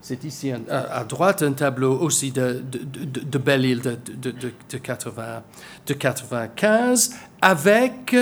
[0.00, 5.42] C'est ici à droite un tableau aussi de, de, de, Belle-Île de, de, 80,
[5.86, 8.16] de 95 avec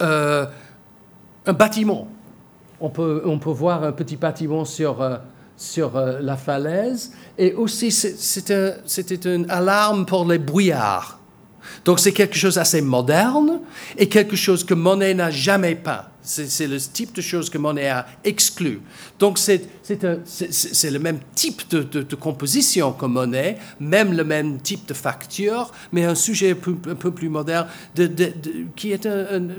[0.00, 0.46] euh,
[1.46, 2.06] un bâtiment.
[2.80, 5.16] On peut, on peut voir un petit bâtiment sur, euh,
[5.56, 7.12] sur euh, la falaise.
[7.38, 11.18] Et aussi, c'était une alarme pour les brouillards.
[11.84, 13.60] Donc c'est quelque chose d'assez moderne
[13.96, 16.04] et quelque chose que Monet n'a jamais peint.
[16.22, 18.80] C'est le type de choses que Monet a exclu.
[19.18, 25.70] Donc c'est le même type de, composition que Monet, même le même type de facture,
[25.92, 27.66] mais un sujet un peu, plus moderne
[28.74, 29.56] qui est une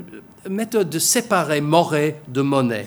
[0.50, 2.86] méthode de séparer Moret de Monet.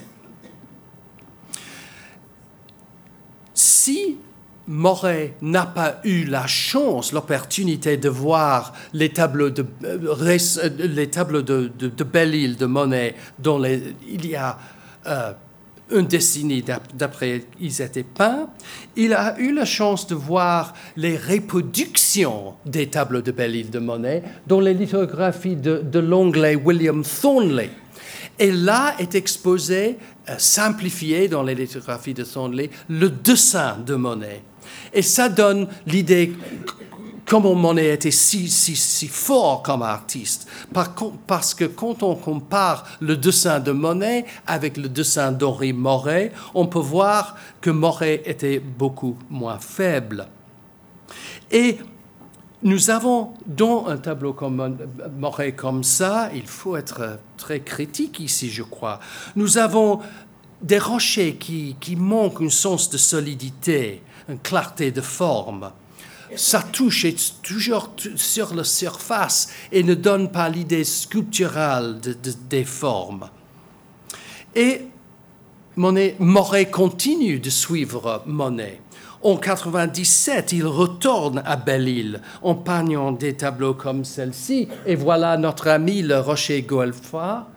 [3.59, 4.15] Si
[4.67, 11.41] Moret n'a pas eu la chance, l'opportunité de voir les tableaux de, euh, les tableaux
[11.41, 11.69] de,
[12.03, 14.57] Belle-Île de Monet, dont il y a
[15.07, 15.33] euh,
[15.91, 18.47] une décennie d'après ils étaient peints,
[18.95, 24.23] il a eu la chance de voir les reproductions des tableaux de Belle-Île de Monet
[24.47, 27.71] dans les lithographies de, de l'anglais William Thornley.
[28.39, 29.97] Et là est exposé
[30.29, 34.41] euh, simplifié dans les lithographies de Thornley le dessin de Monet.
[34.93, 36.33] Et ça donne l'idée
[37.25, 40.47] comment Monet était si, si, si fort comme artiste.
[41.27, 46.65] parce que quand on compare le dessin de Monet avec le dessin d'Henri Moret, on
[46.65, 50.27] peut voir que Moret était beaucoup moins faible.
[51.51, 51.77] Et
[52.63, 54.77] nous avons dans un tableau comme
[55.17, 58.99] Moret comme ça, il faut être très critique ici, je crois.
[59.35, 60.01] Nous avons
[60.61, 65.71] des rochers qui, qui manquent un sens de solidité, une clarté de forme.
[66.35, 71.99] Sa touche est toujours sur la surface et ne donne pas l'idée sculpturale
[72.49, 73.29] des formes.
[74.53, 74.81] Et
[75.75, 78.81] Monet, Moret continue de suivre Monet.
[79.21, 84.69] En 97, il retourne à Belle-Île en peignant des tableaux comme celle-ci.
[84.85, 87.47] Et voilà notre ami le rocher Golfa,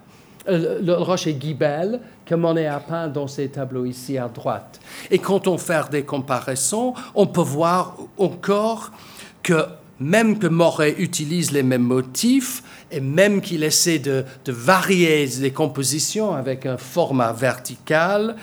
[0.49, 4.81] euh, le rocher Guibel, que Monet a peint dans ses tableaux ici à droite.
[5.11, 8.91] Et quand on fait des comparaisons, on peut voir encore
[9.45, 9.65] que
[10.01, 16.35] même que Moret utilise les mêmes motifs et même qu'il essaie de, varier les compositions
[16.35, 18.35] avec un format vertical,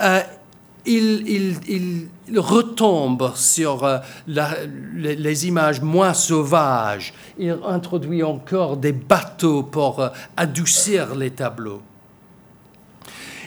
[0.00, 0.20] euh,
[0.86, 7.12] il, retombe sur euh, les, images moins sauvages.
[7.38, 11.82] Il introduit encore des bateaux pour euh, adoucir les tableaux.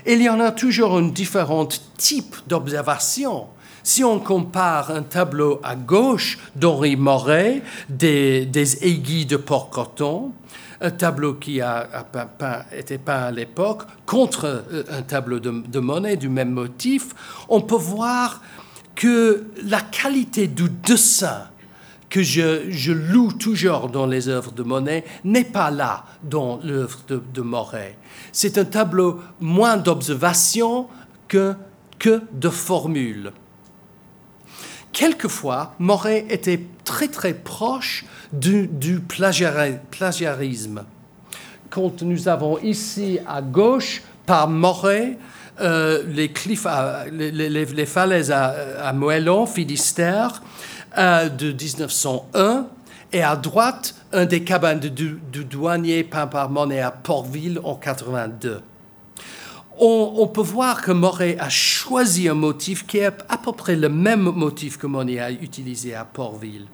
[0.06, 1.68] Il y en a toujours un différent
[1.98, 3.48] type d'observation.
[3.84, 10.32] Si on compare un tableau à gauche d'Henri Moret, des, des aiguilles de porc-coton,
[10.82, 11.88] un tableau qui a,
[12.72, 17.10] été peint à l'époque contre euh, un tableau de, Monet du même motif,
[17.50, 18.42] on peut voir
[18.96, 21.48] que la qualité du dessin
[22.10, 27.22] que je, loue toujours dans les œuvres de Monet n'est pas là dans l'œuvre de,
[27.34, 27.98] de Moret.
[28.32, 30.88] C'est un tableau moins d'observation
[31.28, 31.54] que,
[32.00, 33.34] que de formules.
[34.98, 38.68] Quelquefois, Moret était très très proche du,
[39.08, 40.86] plagiarisme.
[41.70, 45.20] Quand nous avons ici à gauche par Moret,
[45.62, 46.32] euh, les,
[47.12, 50.42] les, falaises à, à Moellon, Finistère,
[50.98, 52.66] euh, de 1901,
[53.14, 58.64] et à droite, un des cabanes du, douanier peint par Monet à Portville en 82.
[59.80, 63.90] On, peut voir que Moret a choisi un motif qui est à peu près le
[63.90, 66.66] même motif que Monet a utilisé à Portville.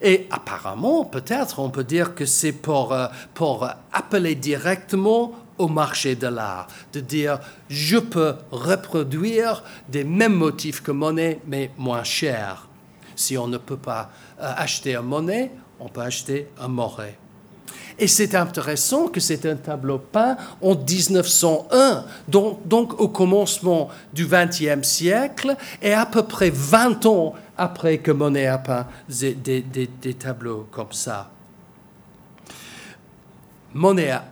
[0.00, 6.16] Et apparemment, peut-être, on peut dire que c'est pour, euh, pour appeler directement au marché
[6.16, 7.38] de l'art, de dire
[7.68, 12.68] je peux reproduire des mêmes motifs que Monet, mais moins cher.
[13.14, 14.10] Si on ne peut pas
[14.40, 15.50] euh, acheter un Monet,
[15.80, 17.18] on peut acheter un Moret.
[17.98, 24.86] Et c'est intéressant que c'est un tableau peint en 1901, donc, au commencement du XXe
[24.86, 29.88] siècle, et à peu près 20 ans après que Monet a peint des,
[30.18, 31.30] tableaux comme ça.
[33.72, 34.24] Monet a,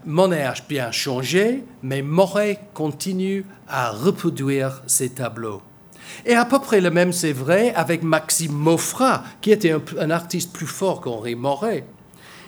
[0.68, 5.62] bien changé, mais Moret continue à reproduire ses tableaux.
[6.26, 10.52] Et à peu près le même, c'est vrai, avec Maxime Mofra, qui était un, artiste
[10.52, 11.84] plus fort qu'Henri Moret.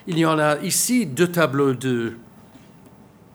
[0.07, 2.17] Il y en a ici deux tableaux de...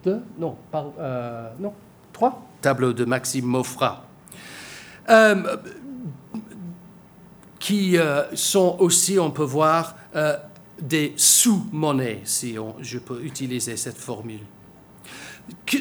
[0.04, 1.74] Deux Non, euh, non,
[2.14, 4.06] trois tableaux de Maxime Mofra.
[5.10, 5.58] Euh,
[7.60, 10.36] qui euh, sont aussi, on peut voir, euh,
[10.82, 14.40] des sous-monnaies, si je peux utiliser cette formule.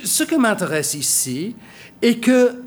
[0.05, 1.57] ce qui m'intéresse ici
[2.03, 2.63] est que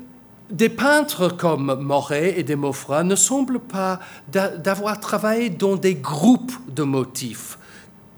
[0.50, 6.82] des peintres comme Moret et Demofra ne semblent pas d'avoir travaillé dans des groupes de
[6.82, 7.58] motifs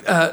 [0.09, 0.29] euh,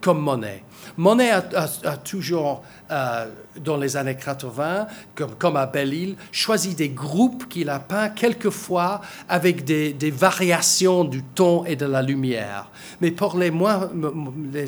[0.00, 0.64] comme Monet.
[0.96, 3.26] Monet a, toujours, euh,
[3.58, 9.00] dans les années 80, comme, comme à Belle-Île, choisi des groupes qu'il a peints quelquefois
[9.28, 12.68] avec des, variations du ton et de la lumière.
[13.00, 13.88] Mais pour les, moins,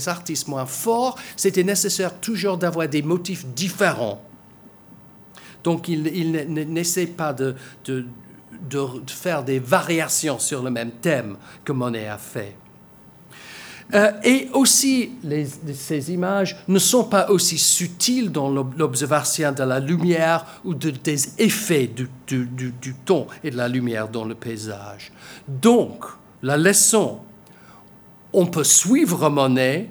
[0.06, 4.22] artistes moins forts, c'était nécessaire toujours d'avoir des motifs différents.
[5.64, 8.06] Donc il, n'essaie pas de, de
[9.06, 12.56] faire des variations sur le même thème que Monet a fait.
[13.94, 15.10] Euh, et aussi,
[15.74, 21.88] ces images ne sont pas aussi subtiles dans l'observation de la lumière ou des effets
[21.88, 25.12] du, du, ton et de la lumière dans le paysage.
[25.46, 26.04] Donc,
[26.42, 27.18] la leçon,
[28.32, 29.90] on peut suivre Monet,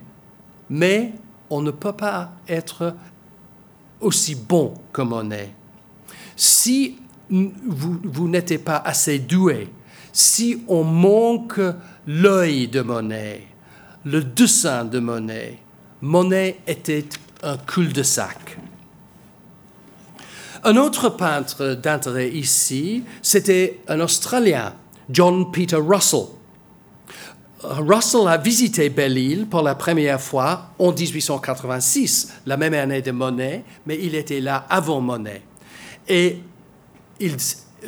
[0.70, 1.14] mais
[1.52, 2.96] on ne peut pas être
[4.00, 5.54] aussi bon que Monet.
[6.36, 6.98] Si
[7.30, 9.70] vous, vous n'êtes pas assez doué,
[10.12, 11.62] si on manque
[12.08, 13.51] l'œil de Monet,
[14.06, 15.60] le dessin de Monet.
[16.02, 17.06] Monet était
[17.44, 18.58] un cul-de-sac.
[20.64, 24.74] Un autre peintre d'intérêt ici, c'était un Australien,
[25.10, 26.26] John Peter Russell.
[27.64, 33.64] Russell a visité Belle-Île pour la première fois en 1886, la même année de Monet,
[33.86, 35.44] mais il était là avant Monet.
[36.08, 36.40] Et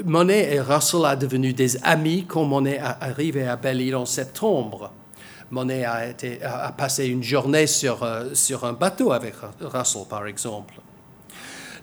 [0.06, 4.92] Monet et Russell sont devenus des amis quand Monet est arrivé à Belle-Île en septembre.
[5.54, 8.30] Monet a, passé une journée sur, euh,
[8.64, 10.74] un bateau avec Russell, par exemple.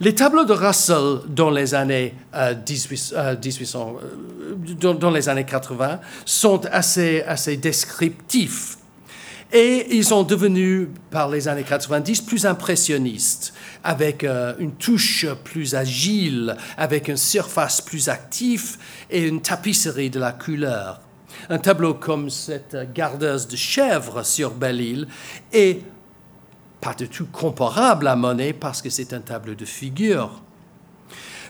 [0.00, 2.14] Les tableaux de Russell dans les années,
[2.66, 8.78] 18, euh, 1800, euh, dans, les années 80 sont assez, assez descriptifs.
[9.52, 13.52] Et ils sont devenus, par les années 90, plus impressionnistes,
[13.82, 18.76] avec une touche plus agile, avec une surface plus active
[19.10, 21.00] et une tapisserie de la couleur
[21.48, 25.08] un tableau comme cette gardeuse de chèvres sur Belle-Île
[25.52, 25.82] est
[26.80, 30.40] pas du tout comparable à Monet parce que c'est un tableau de figure.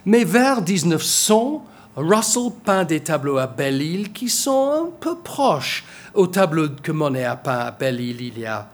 [0.05, 1.65] Mais vers 1900,
[1.95, 7.25] Russell peint des tableaux à Belle-Île qui sont un peu proches au tableau que Monet
[7.25, 8.69] a peint à Belle-Île il y a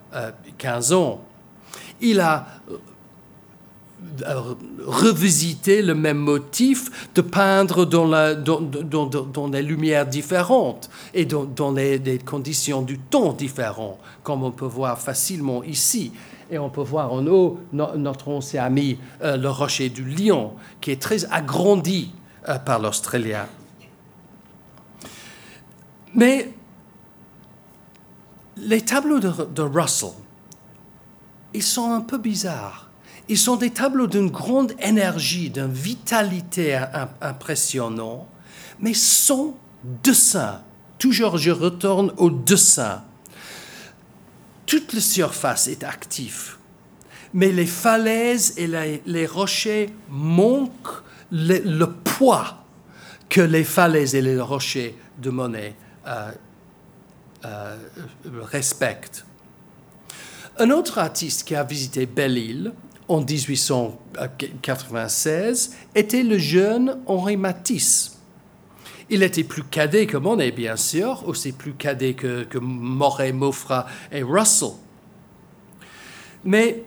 [0.58, 1.22] 15 euh, ans.
[2.00, 2.48] Il a
[4.86, 11.72] revisiter le même motif, de peindre dans, la, dans, dans, des lumières différentes et dans,
[11.72, 16.12] les, des conditions du ton différents, comme on peut voir facilement ici.
[16.50, 20.92] Et on peut voir en haut notre ancien ami, euh, le rocher du lion, qui
[20.92, 22.12] est très agrandi
[22.48, 23.48] euh, par l'Australien.
[26.16, 26.54] Mais
[28.56, 30.12] les tableaux de, de Russell,
[31.54, 32.87] ils sont un peu bizarres
[33.30, 36.80] ils sont des tableaux d'une grande énergie, d'une vitalité
[37.22, 38.28] impressionnante,
[38.80, 39.58] mais sans
[40.04, 40.62] dessin.
[40.98, 43.04] Toujours, je retourne au dessin.
[44.66, 46.58] Toute la surface est active,
[47.34, 48.68] mais les falaises et
[49.06, 52.64] les, rochers manquent le, poids
[53.30, 55.76] que les falaises et les rochers de Monet
[56.06, 56.32] euh,
[57.46, 57.78] euh,
[58.42, 59.26] respectent.
[60.60, 62.74] Un autre artiste qui a visité Belle-Île
[63.08, 68.18] en 1896 était le jeune Henri Matisse.
[69.10, 73.34] Il était plus cadet que Monet, bien sûr, aussi plus cadet que, que Moret,
[74.12, 74.72] et Russell.
[76.44, 76.84] Mais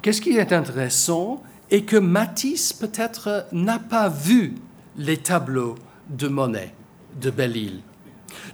[0.00, 4.54] qu'est-ce qui est intéressant est que Matisse peut-être n'a pas vu
[4.96, 5.74] les tableaux
[6.08, 6.72] de Monet
[7.20, 7.80] de Belle-Île.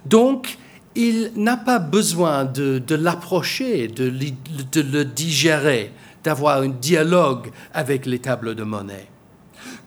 [0.05, 0.57] Donc,
[0.95, 5.91] il n'a pas besoin de, l'approcher, de, le digérer,
[6.23, 9.07] d'avoir un dialogue avec les tableaux de Monet.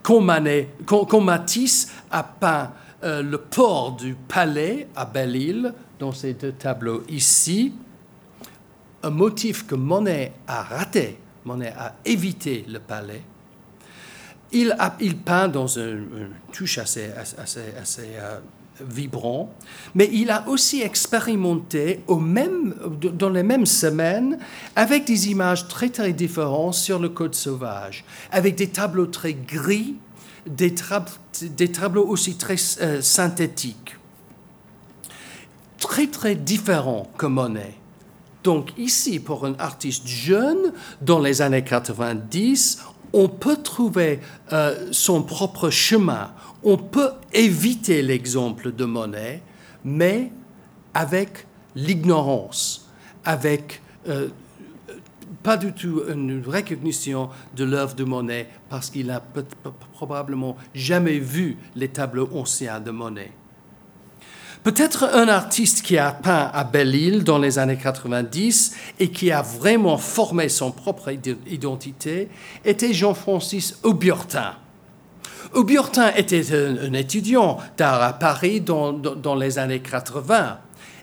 [0.02, 2.72] Quand, Matisse a peint
[3.04, 7.72] euh, le port du palais à Belle-Île, dans ces deux tableaux ici,
[9.02, 13.22] un motif que Monet a raté, Monet a évité le palais,
[14.52, 17.60] il, peint dans une, touche assez, assez,
[18.16, 18.38] euh,
[18.88, 19.52] vibrant,
[19.94, 24.38] mais il a aussi expérimenté au même, dans les mêmes semaines
[24.76, 29.96] avec des images très très différentes sur le code sauvage, avec des tableaux très gris,
[30.46, 30.74] des,
[31.42, 33.96] des tableaux aussi très euh, synthétiques,
[35.78, 37.74] très très différents que Monet.
[38.44, 42.82] Donc ici, pour un artiste jeune, dans les années 90,
[43.12, 44.20] on peut trouver
[44.52, 46.32] euh, son propre chemin.
[46.62, 49.42] On peut éviter l'exemple de Monet,
[49.84, 50.30] mais
[50.94, 52.88] avec l'ignorance,
[53.24, 54.28] avec euh,
[55.42, 59.22] pas du tout une recognition de l'œuvre de Monet, parce qu'il n'a
[59.92, 63.32] probablement jamais vu les tableaux anciens de Monet.
[64.64, 69.42] Peut-être un artiste qui a peint à Belle-Île dans les années 90 et qui a
[69.42, 71.10] vraiment formé son propre
[71.48, 72.28] identité
[72.64, 74.54] était Jean-Francis Auburtin.
[75.52, 80.58] Auburtin était un, étudiant d'art à Paris dans, dans, les années 80.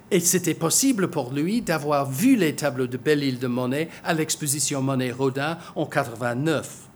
[0.10, 4.82] Et c'était possible pour lui d'avoir vu les tableaux de Belle-Île de Monet à l'exposition
[4.82, 6.89] Monet-Rodin en 89.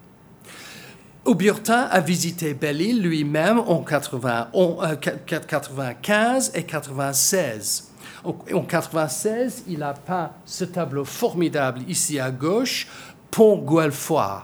[1.26, 7.91] Auburtin a visité Belle-Île lui-même en 1995 euh, et 96.
[8.26, 12.89] En 96, il a peint ce tableau formidable ici à gauche,
[13.32, 14.41] Pont Guelfoy.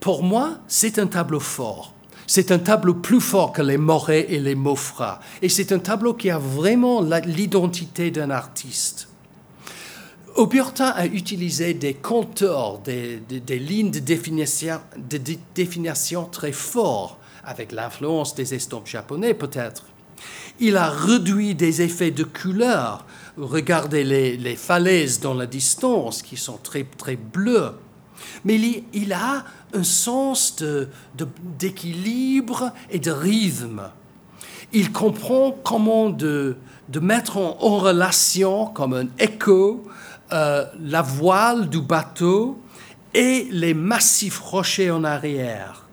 [0.00, 1.94] Pour moi, c'est un tableau fort.
[2.26, 5.20] C'est un tableau plus fort que les Moret et les Maufra.
[5.40, 9.08] Et c'est un tableau qui a vraiment l'identité d'un artiste.
[10.34, 13.20] Auburtin a utilisé des contours, des,
[13.50, 15.20] lignes de définition, de
[15.54, 19.84] définition très forts, avec l'influence des estampes japonais peut-être.
[20.58, 23.04] Il a réduit des effets de couleur.
[23.36, 27.72] Regardez les, falaises dans la distance qui sont très, très bleues.
[28.44, 30.56] Mais il, a un sens
[31.58, 33.82] d'équilibre et de rythme.
[34.72, 36.56] Il comprend comment de,
[37.00, 39.84] mettre en, en relation comme un écho
[40.32, 42.60] euh, la voile du bateau
[43.12, 45.84] et les massifs rochers en arrière.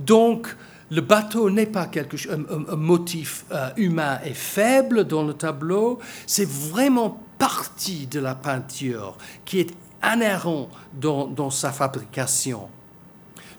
[0.00, 0.56] Donc,
[0.90, 5.98] le bateau n'est pas quelque chose, un, motif euh, humain et faible dans le tableau,
[6.26, 12.68] c'est vraiment partie de la peinture qui est inhérent dans, dans sa fabrication.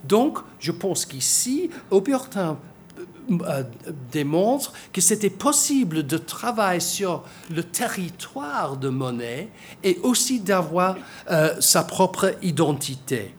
[0.03, 2.57] Donc, je pense qu'ici, Aubertin
[4.11, 9.49] démontre que c'était possible de travailler sur le territoire de Monet
[9.83, 10.97] et aussi d'avoir
[11.29, 13.33] euh, sa propre identité.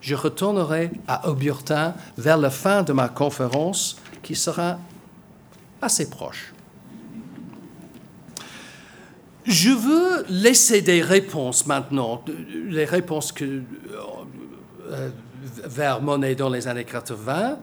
[0.00, 4.78] Je retournerai à Auburtin vers la fin de ma conférence qui sera
[5.82, 6.52] assez proche.
[9.44, 12.22] Je veux laisser des réponses maintenant,
[12.68, 13.62] les réponses que,
[14.90, 15.10] euh,
[15.64, 17.58] vers Monet dans les années 80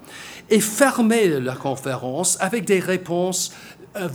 [0.49, 3.53] et fermer la conférence avec des réponses
[3.95, 4.09] euh,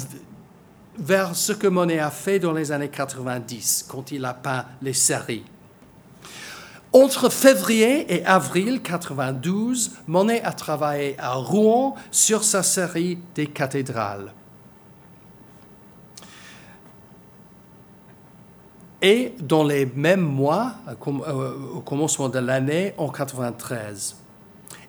[0.98, 4.92] vers ce que Monet a fait dans les années 90 quand il a peint les
[4.92, 5.44] séries.
[6.92, 14.32] Entre février et avril 92, Monet a travaillé à Rouen sur sa série des cathédrales.
[19.02, 24.16] Et dans les mêmes mois, euh, au commencement de l'année, en 93.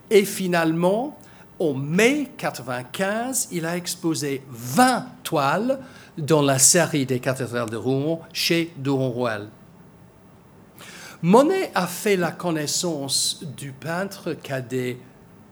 [0.10, 1.18] Et finalement,
[1.60, 5.80] en mai 95, il a exposé 20 toiles
[6.18, 9.48] dans la série des cathédrales de Rouen chez Duron-Roel.
[11.22, 14.98] Monet a fait la connaissance du peintre cadet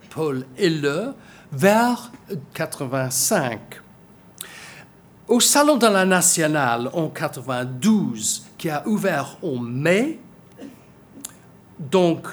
[0.10, 1.14] Paul Helle
[1.52, 2.12] vers
[2.56, 3.82] 85.
[5.30, 10.18] Au Salon de la Nationale en 92, qui a ouvert en mai.
[11.78, 12.28] Donc,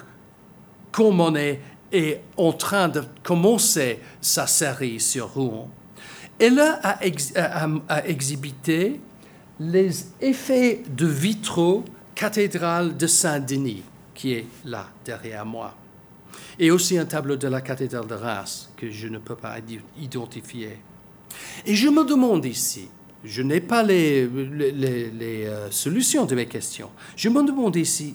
[0.90, 1.60] comme Monet
[1.92, 5.68] est en train de commencer sa série sur Rouen,
[6.38, 6.98] elle a,
[8.06, 8.98] exhibité
[9.60, 9.90] les
[10.22, 11.84] effets de vitraux
[12.14, 13.82] cathédrale de Saint-Denis,
[14.14, 15.74] qui est là, derrière moi.
[16.58, 19.56] Et aussi un tableau de la cathédrale de Reims, que je ne peux pas
[20.00, 20.78] identifier.
[21.64, 22.88] Et je me demande ici,
[23.24, 28.14] je n'ai pas les, euh, solutions de mes questions, je me demande ici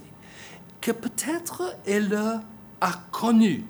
[0.80, 2.18] que peut-être elle
[2.80, 3.66] a connu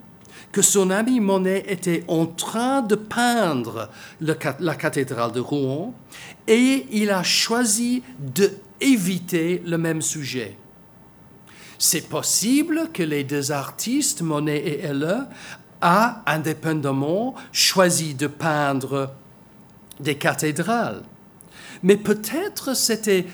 [0.52, 3.90] que son ami Monet était en train de peindre
[4.20, 5.94] la cathédrale de Rouen
[6.48, 10.58] et il a choisi d'éviter le même sujet.
[11.78, 15.26] C'est possible que les deux artistes, Monet et Elle,
[15.82, 19.12] aient indépendamment choisi de peindre
[20.02, 21.04] des cathédrales.
[21.84, 23.26] Mais peut-être c'était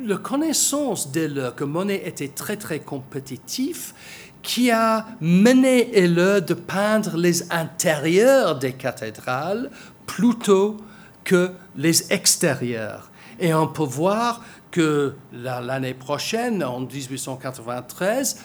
[0.00, 3.94] la connaissance d'elle que Monet était très très compétitif
[4.42, 9.70] qui a mené elle de peindre les intérieurs des cathédrales
[10.06, 10.78] plutôt
[11.24, 13.10] que les extérieurs.
[13.38, 18.42] Et on peut voir que l'année prochaine, en 1893,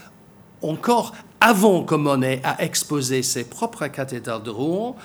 [0.61, 4.95] encore avant que Monet a exposé ses propres cathédrales de Rouen,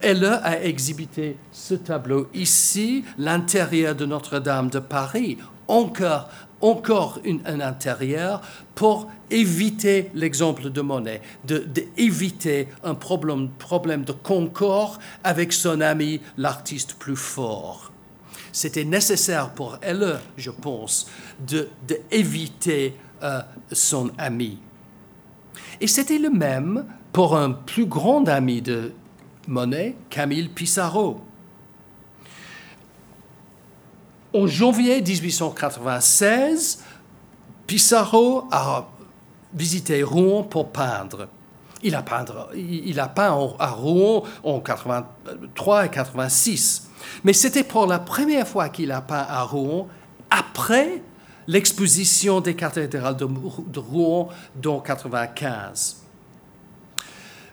[0.00, 5.38] elle a exhibité ce tableau ici, l'intérieur de Notre-Dame de Paris,
[5.68, 6.28] encore,
[6.60, 8.42] encore un intérieur
[8.74, 16.94] pour éviter l'exemple de Monet, d'éviter un problème, problème de concord avec son ami, l'artiste
[16.94, 17.92] plus fort.
[18.52, 21.06] C'était nécessaire pour elle, je pense,
[21.38, 23.40] d'éviter de, euh,
[23.70, 24.58] son ami.
[25.80, 28.92] Et c'était le même pour un plus grand ami de
[29.50, 31.20] Monet, Camille Pissarro.
[34.32, 36.84] En janvier 1896,
[37.66, 38.86] Pissarro a
[39.52, 41.26] visité Rouen pour peindre.
[41.82, 42.24] Il a, peint,
[42.54, 46.88] il a peint à Rouen en 83 et 86.
[47.24, 49.88] Mais c'était pour la première fois qu'il a peint à Rouen
[50.30, 51.02] après
[51.48, 56.04] l'exposition des cathédrales de, Rouen dans 95.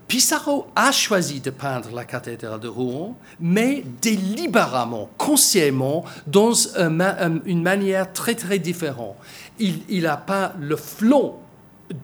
[0.07, 8.13] Pissarro a choisi de peindre la cathédrale de Rouen, mais délibérément, consciemment, dans une manière
[8.13, 9.17] très très différente.
[9.59, 11.39] Il, a peint le flanc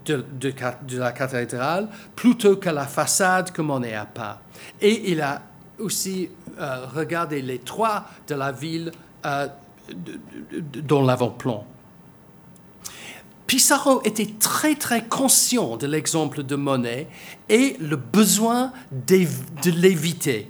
[0.06, 0.26] de,
[0.98, 4.38] la cathédrale plutôt que la façade que Monet a peint.
[4.82, 5.42] Et il a
[5.80, 6.30] aussi
[6.60, 8.92] euh, regardé les toits de la ville
[9.26, 9.48] euh,
[10.84, 11.66] dans l'avant-plan.
[13.48, 17.08] Pissarro était très très conscient de l'exemple de Monet
[17.50, 20.50] et le besoin de l'éviter.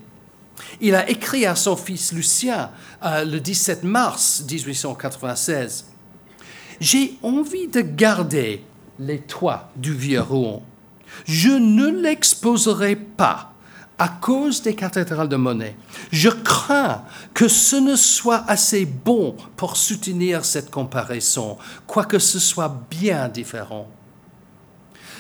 [0.82, 2.72] Il a écrit à son fils Lucien
[3.04, 5.86] euh, le 17 mars 1896
[6.80, 8.64] J'ai envie de garder
[9.00, 10.64] les toits du vieux Rouen.
[11.26, 13.53] Je ne l'exposerai pas
[13.98, 15.76] à cause des cathédrales de Monet.
[16.12, 22.76] Je crains que ce ne soit assez bon pour soutenir cette comparaison, quoique ce soit
[22.90, 23.88] bien différent.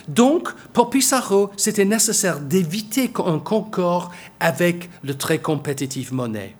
[0.07, 6.55] Donc, pour Pissarro, c'était nécessaire d'éviter un concours avec le très compétitif Monet.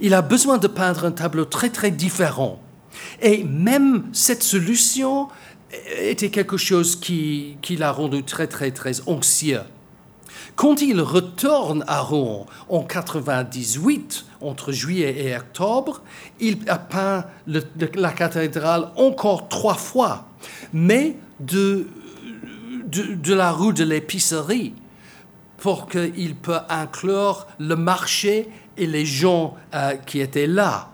[0.00, 2.60] Il a besoin de peindre un tableau très très différent.
[3.20, 5.28] Et même cette solution
[5.98, 9.62] était quelque chose qui, qui l'a rendu très très très anxieux.
[10.56, 16.02] Quand il retourne à Rouen en 98, entre juillet et octobre,
[16.40, 20.26] il a peint la cathédrale encore trois fois,
[20.72, 21.86] mais de,
[23.28, 24.74] la rue de l'épicerie,
[25.58, 30.88] pour qu'il puisse inclure le marché et les gens euh, qui étaient là.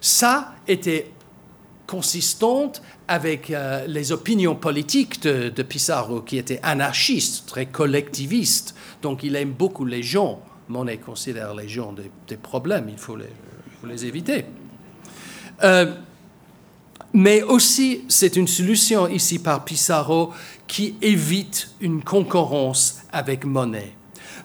[0.00, 1.10] Ça était
[1.86, 8.74] consistante avec euh, les opinions politiques de, de, Pissarro, qui était anarchiste, très collectiviste.
[9.02, 10.40] Donc il aime beaucoup les gens.
[10.68, 13.32] Monet considère les gens des, problèmes, il faut les,
[13.86, 14.44] les éviter.
[15.64, 15.94] Euh,
[17.14, 20.32] mais aussi, c'est une solution ici par Pissarro
[20.66, 23.97] qui évite une concurrence avec Monet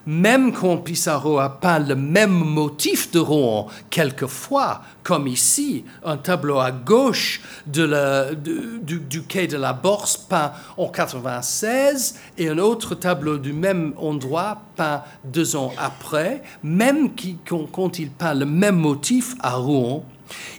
[0.05, 6.59] même quand Pissarro a peint le même motif de Rouen quelquefois, comme ici, un tableau
[6.59, 8.33] à gauche de
[8.81, 14.61] du, quai de la Borse peint en 96 et un autre tableau du même endroit
[14.75, 17.11] peint deux ans après, même
[17.47, 20.05] quand, il peint le même motif à Rouen,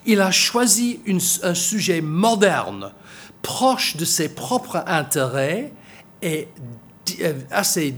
[0.06, 1.00] il a choisi
[1.42, 2.92] un sujet moderne,
[3.42, 5.72] proche de ses propres intérêts
[6.22, 6.48] et
[7.22, 7.94] euh, assez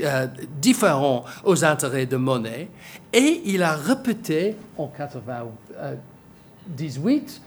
[0.00, 0.26] euh,
[0.60, 2.68] différent aux intérêts de Monet,
[3.12, 7.42] et il a répété en 98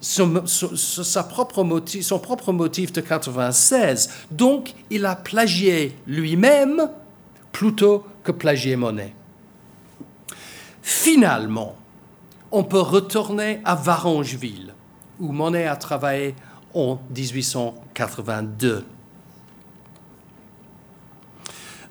[0.00, 4.10] son, sa propre motif, son propre motif de 96.
[4.30, 6.90] Donc, il a plagié lui-même
[7.52, 9.14] plutôt que plagié Monet.
[10.82, 11.76] Finalement,
[12.50, 14.74] on peut retourner à Varangeville,
[15.18, 16.34] où Monet a travaillé
[16.74, 18.84] en 1882.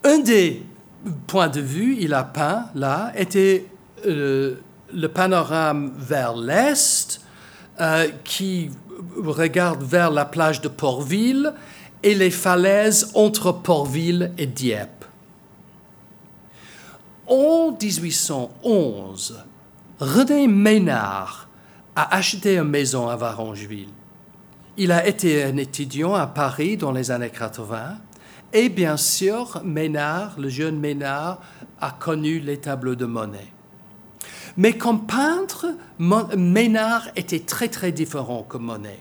[0.04, 0.64] Un des
[1.28, 3.66] points de vue il a peint là était
[4.06, 4.56] euh,
[4.94, 7.22] le panorama vers l'est
[7.80, 8.70] euh, qui
[9.18, 11.54] regarde vers la plage de Portville
[12.04, 15.06] et les falaises entre Portville et Dieppe.
[17.28, 19.44] En 1811,
[20.00, 21.48] René Ménard
[21.96, 23.90] a acheté une maison à Varangeville.
[24.78, 27.98] Il a été un étudiant à Paris dans les années 80
[28.54, 31.40] et bien sûr, Ménard, le jeune Ménard,
[31.80, 33.48] a connu les tableaux de Monet.
[34.58, 35.68] Mais comme peintre,
[36.00, 39.00] Ménard était très très différent que Monet.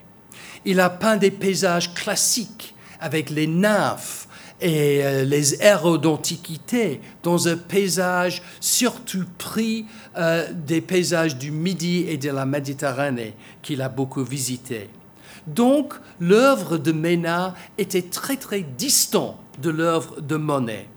[0.65, 4.29] Il a peint des paysages classiques avec les nymphes
[4.61, 9.87] et euh, les héros d'Antiquité dans un paysage surtout pris
[10.17, 14.91] euh, des paysages du Midi et de la Méditerranée qu'il a beaucoup visité.
[15.55, 20.89] Donc l'œuvre de Ménard était très très distante de l'œuvre de Monet.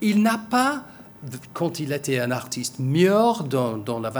[0.00, 0.84] Il n'a pas
[1.52, 2.76] quand il était un artiste
[3.98, 4.10] la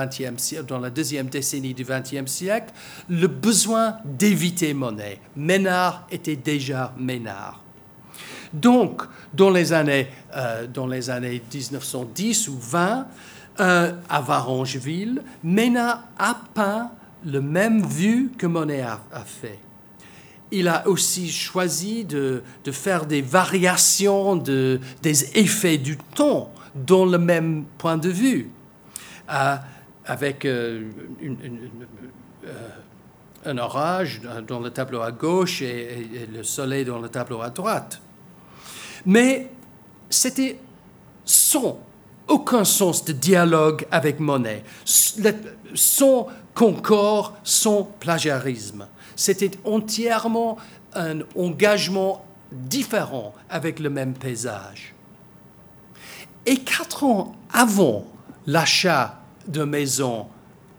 [0.67, 2.73] dans la deuxième décennie du XXe siècle,
[3.09, 5.21] le besoin d'éviter Monet.
[5.37, 7.63] Ménard était déjà Ménard.
[8.53, 9.03] Donc,
[9.35, 13.07] dans les années, euh, dans les années 1910 ou 20,
[13.61, 16.91] euh, à Varangeville, Ménard a peint
[17.25, 19.59] le même vue que Monet a, fait.
[20.51, 27.05] Il a aussi choisi de, de faire des variations de, des effets du ton dans
[27.05, 28.51] le même point de vue,
[29.27, 30.91] avec euh,
[31.23, 32.69] euh,
[33.45, 38.01] un orage dans le tableau à gauche et, le soleil dans le tableau à droite.
[39.07, 39.51] Mais
[40.11, 40.59] c'était
[41.25, 41.81] sans
[42.27, 44.63] aucun sens de dialogue avec Monet,
[45.75, 46.27] son
[46.59, 48.89] concord, son plagiarisme.
[49.15, 50.59] C'était entièrement
[50.93, 54.93] un engagement différent avec le même paysage.
[56.45, 58.07] Et quatre ans avant
[58.45, 60.27] l'achat de maison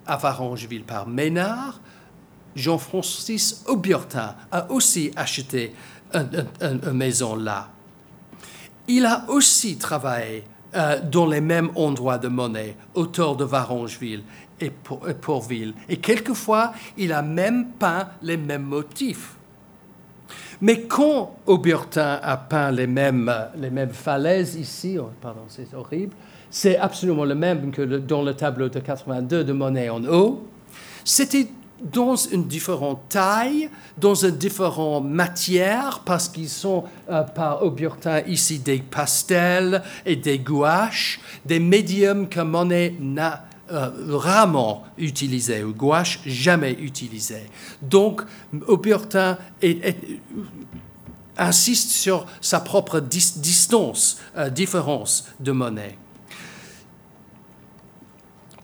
[0.06, 1.80] à Varangeville par Ménard,
[2.58, 5.74] Jean-Francis Aubertin a aussi acheté
[6.14, 7.70] une, maison là.
[8.90, 10.44] Il a aussi travaillé
[10.76, 14.24] euh, dans les mêmes endroits de Monet, autour de Varangeville
[14.62, 15.74] et Pourville.
[15.88, 19.36] Et quelquefois, il a même peint les mêmes motifs.
[20.62, 26.14] Mais quand Aubertin a peint les mêmes, les mêmes falaises ici, oh, pardon, c'est horrible,
[26.50, 30.46] c'est absolument le même que dans le tableau de 82 de Monet en haut.
[31.06, 31.48] C'était
[31.82, 38.60] dans une différente taille, dans une différente matière, parce qu'ils sont euh, par Aubertin ici
[38.60, 46.20] des pastels et des gouaches, des médiums que Monet n'a euh, rarement utilisé, ou gouache
[46.26, 47.44] jamais utilisé.
[47.82, 48.22] Donc,
[48.68, 49.38] Aubertin
[51.38, 55.98] insiste sur sa propre distance, euh, différence de Monet.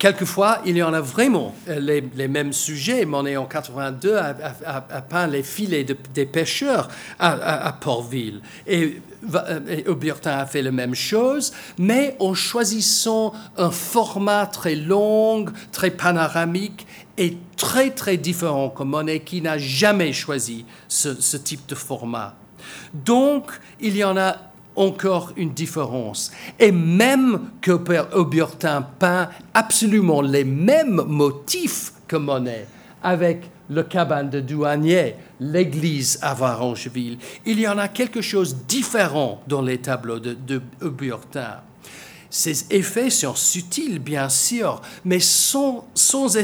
[0.05, 3.05] Quelquefois, il y en a vraiment euh, les, mêmes sujets.
[3.05, 8.41] Monet en 82 a, peint les filets des pêcheurs à, Portville.
[8.67, 9.01] Et,
[9.33, 15.89] euh, Aubertin a fait la même chose, mais en choisissant un format très long, très
[15.89, 16.85] panoramique
[17.17, 22.35] et très très différent que Monet qui n'a jamais choisi ce type de format.
[22.93, 23.49] Donc,
[23.81, 24.37] il y en a
[24.75, 26.31] encore une différence.
[26.59, 27.71] Et même que
[28.15, 32.67] Aubertin peint absolument les mêmes motifs que Monet,
[33.03, 38.63] avec le cabane de douanier, l'église à Varangeville, il y en a quelque chose de
[38.67, 40.61] différent dans les tableaux de, de
[42.37, 46.35] ces effets sont subtils, bien sûr, mais sans, sans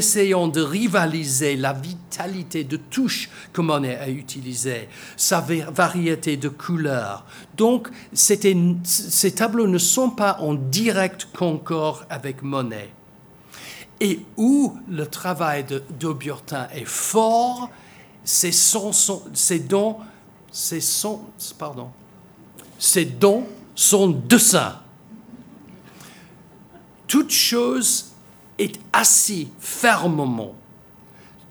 [0.48, 4.88] de rivaliser la vitalité de touche que Monet a utilisée,
[5.18, 7.26] sa variété de couleurs.
[7.58, 12.88] Donc, ces tableaux ne sont pas en direct concord avec Monet.
[14.00, 15.66] Et où le travail
[16.00, 17.68] d'Auburtin est fort,
[18.24, 18.50] c'est
[19.68, 19.96] dons,
[21.58, 21.90] pardon,
[22.78, 24.81] ses dons, son dessin
[27.12, 28.06] toute chose
[28.58, 30.54] est assise fermement.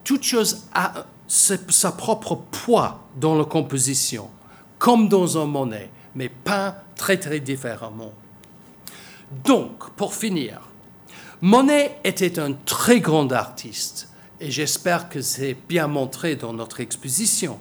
[0.04, 4.32] Toute chose a sa propre poids dans la composition,
[4.80, 8.12] comme dans un monnaie, mais peint très très différemment.
[9.44, 10.62] Donc, pour finir,
[11.42, 14.10] Monet était un très grand artiste,
[14.40, 17.60] et j'espère que c'est bien montré dans notre exposition.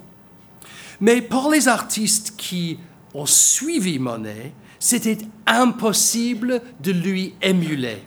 [0.99, 2.79] Mais pour les artistes qui
[3.13, 8.01] ont suivi Monet, c'était impossible de lui émuler.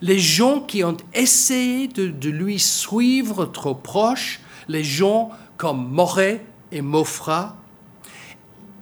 [0.00, 6.42] Les gens qui ont essayé de, lui suivre trop proche les gens comme Moret
[6.72, 7.56] et Maufra,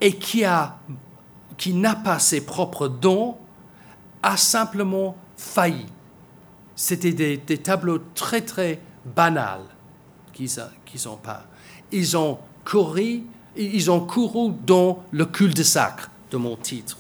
[0.01, 0.79] et qui a
[1.59, 3.37] qui n'a pas ses propres dons,
[4.23, 5.85] a simplement failli.
[6.75, 9.67] C'était des, tableaux très très banals
[10.33, 10.59] qu'ils
[11.07, 11.43] ont pas.
[11.93, 13.25] Ils ont couru,
[13.57, 16.99] ils ont couru dans le cul-de-sac de mon titre.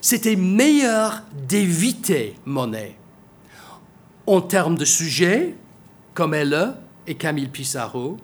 [0.00, 2.96] C'était meilleur d'éviter Monet
[4.26, 5.54] en termes de sujet,
[6.14, 6.74] comme elle
[7.06, 8.16] et Camille Pissarro,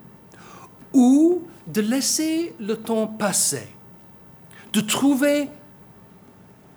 [0.93, 3.69] ou de laisser le temps passer
[4.73, 5.49] de trouver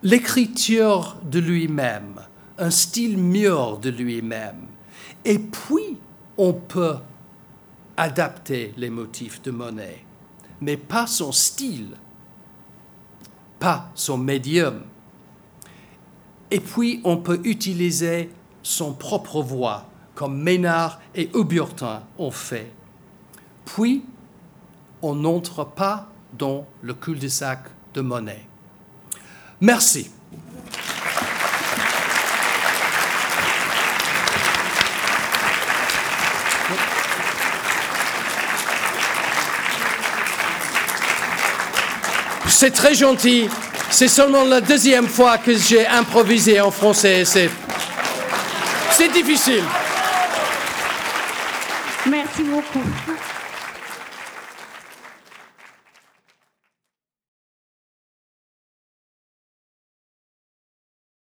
[0.03, 2.21] l'écriture de lui-même,
[2.57, 4.67] un style mûr de lui-même.
[5.23, 5.97] Et puis,
[6.37, 6.97] on peut
[7.97, 10.05] adapter les motifs de Monet,
[10.61, 11.95] mais pas son style,
[13.59, 14.83] pas son médium.
[16.51, 18.29] Et puis, on peut utiliser
[18.63, 22.71] son propre voix, comme Ménard et Auburtin ont fait.
[23.65, 24.05] Puis,
[25.01, 27.59] on n'entre pas dans le cul-de-sac
[27.93, 28.47] de monnaie.
[29.61, 30.11] Merci.
[42.57, 43.49] C'est très gentil.
[43.89, 47.25] C'est seulement la deuxième fois que j'ai improvisé en français.
[47.25, 47.49] C'est,
[49.11, 49.65] difficile.
[52.05, 52.79] Merci beaucoup.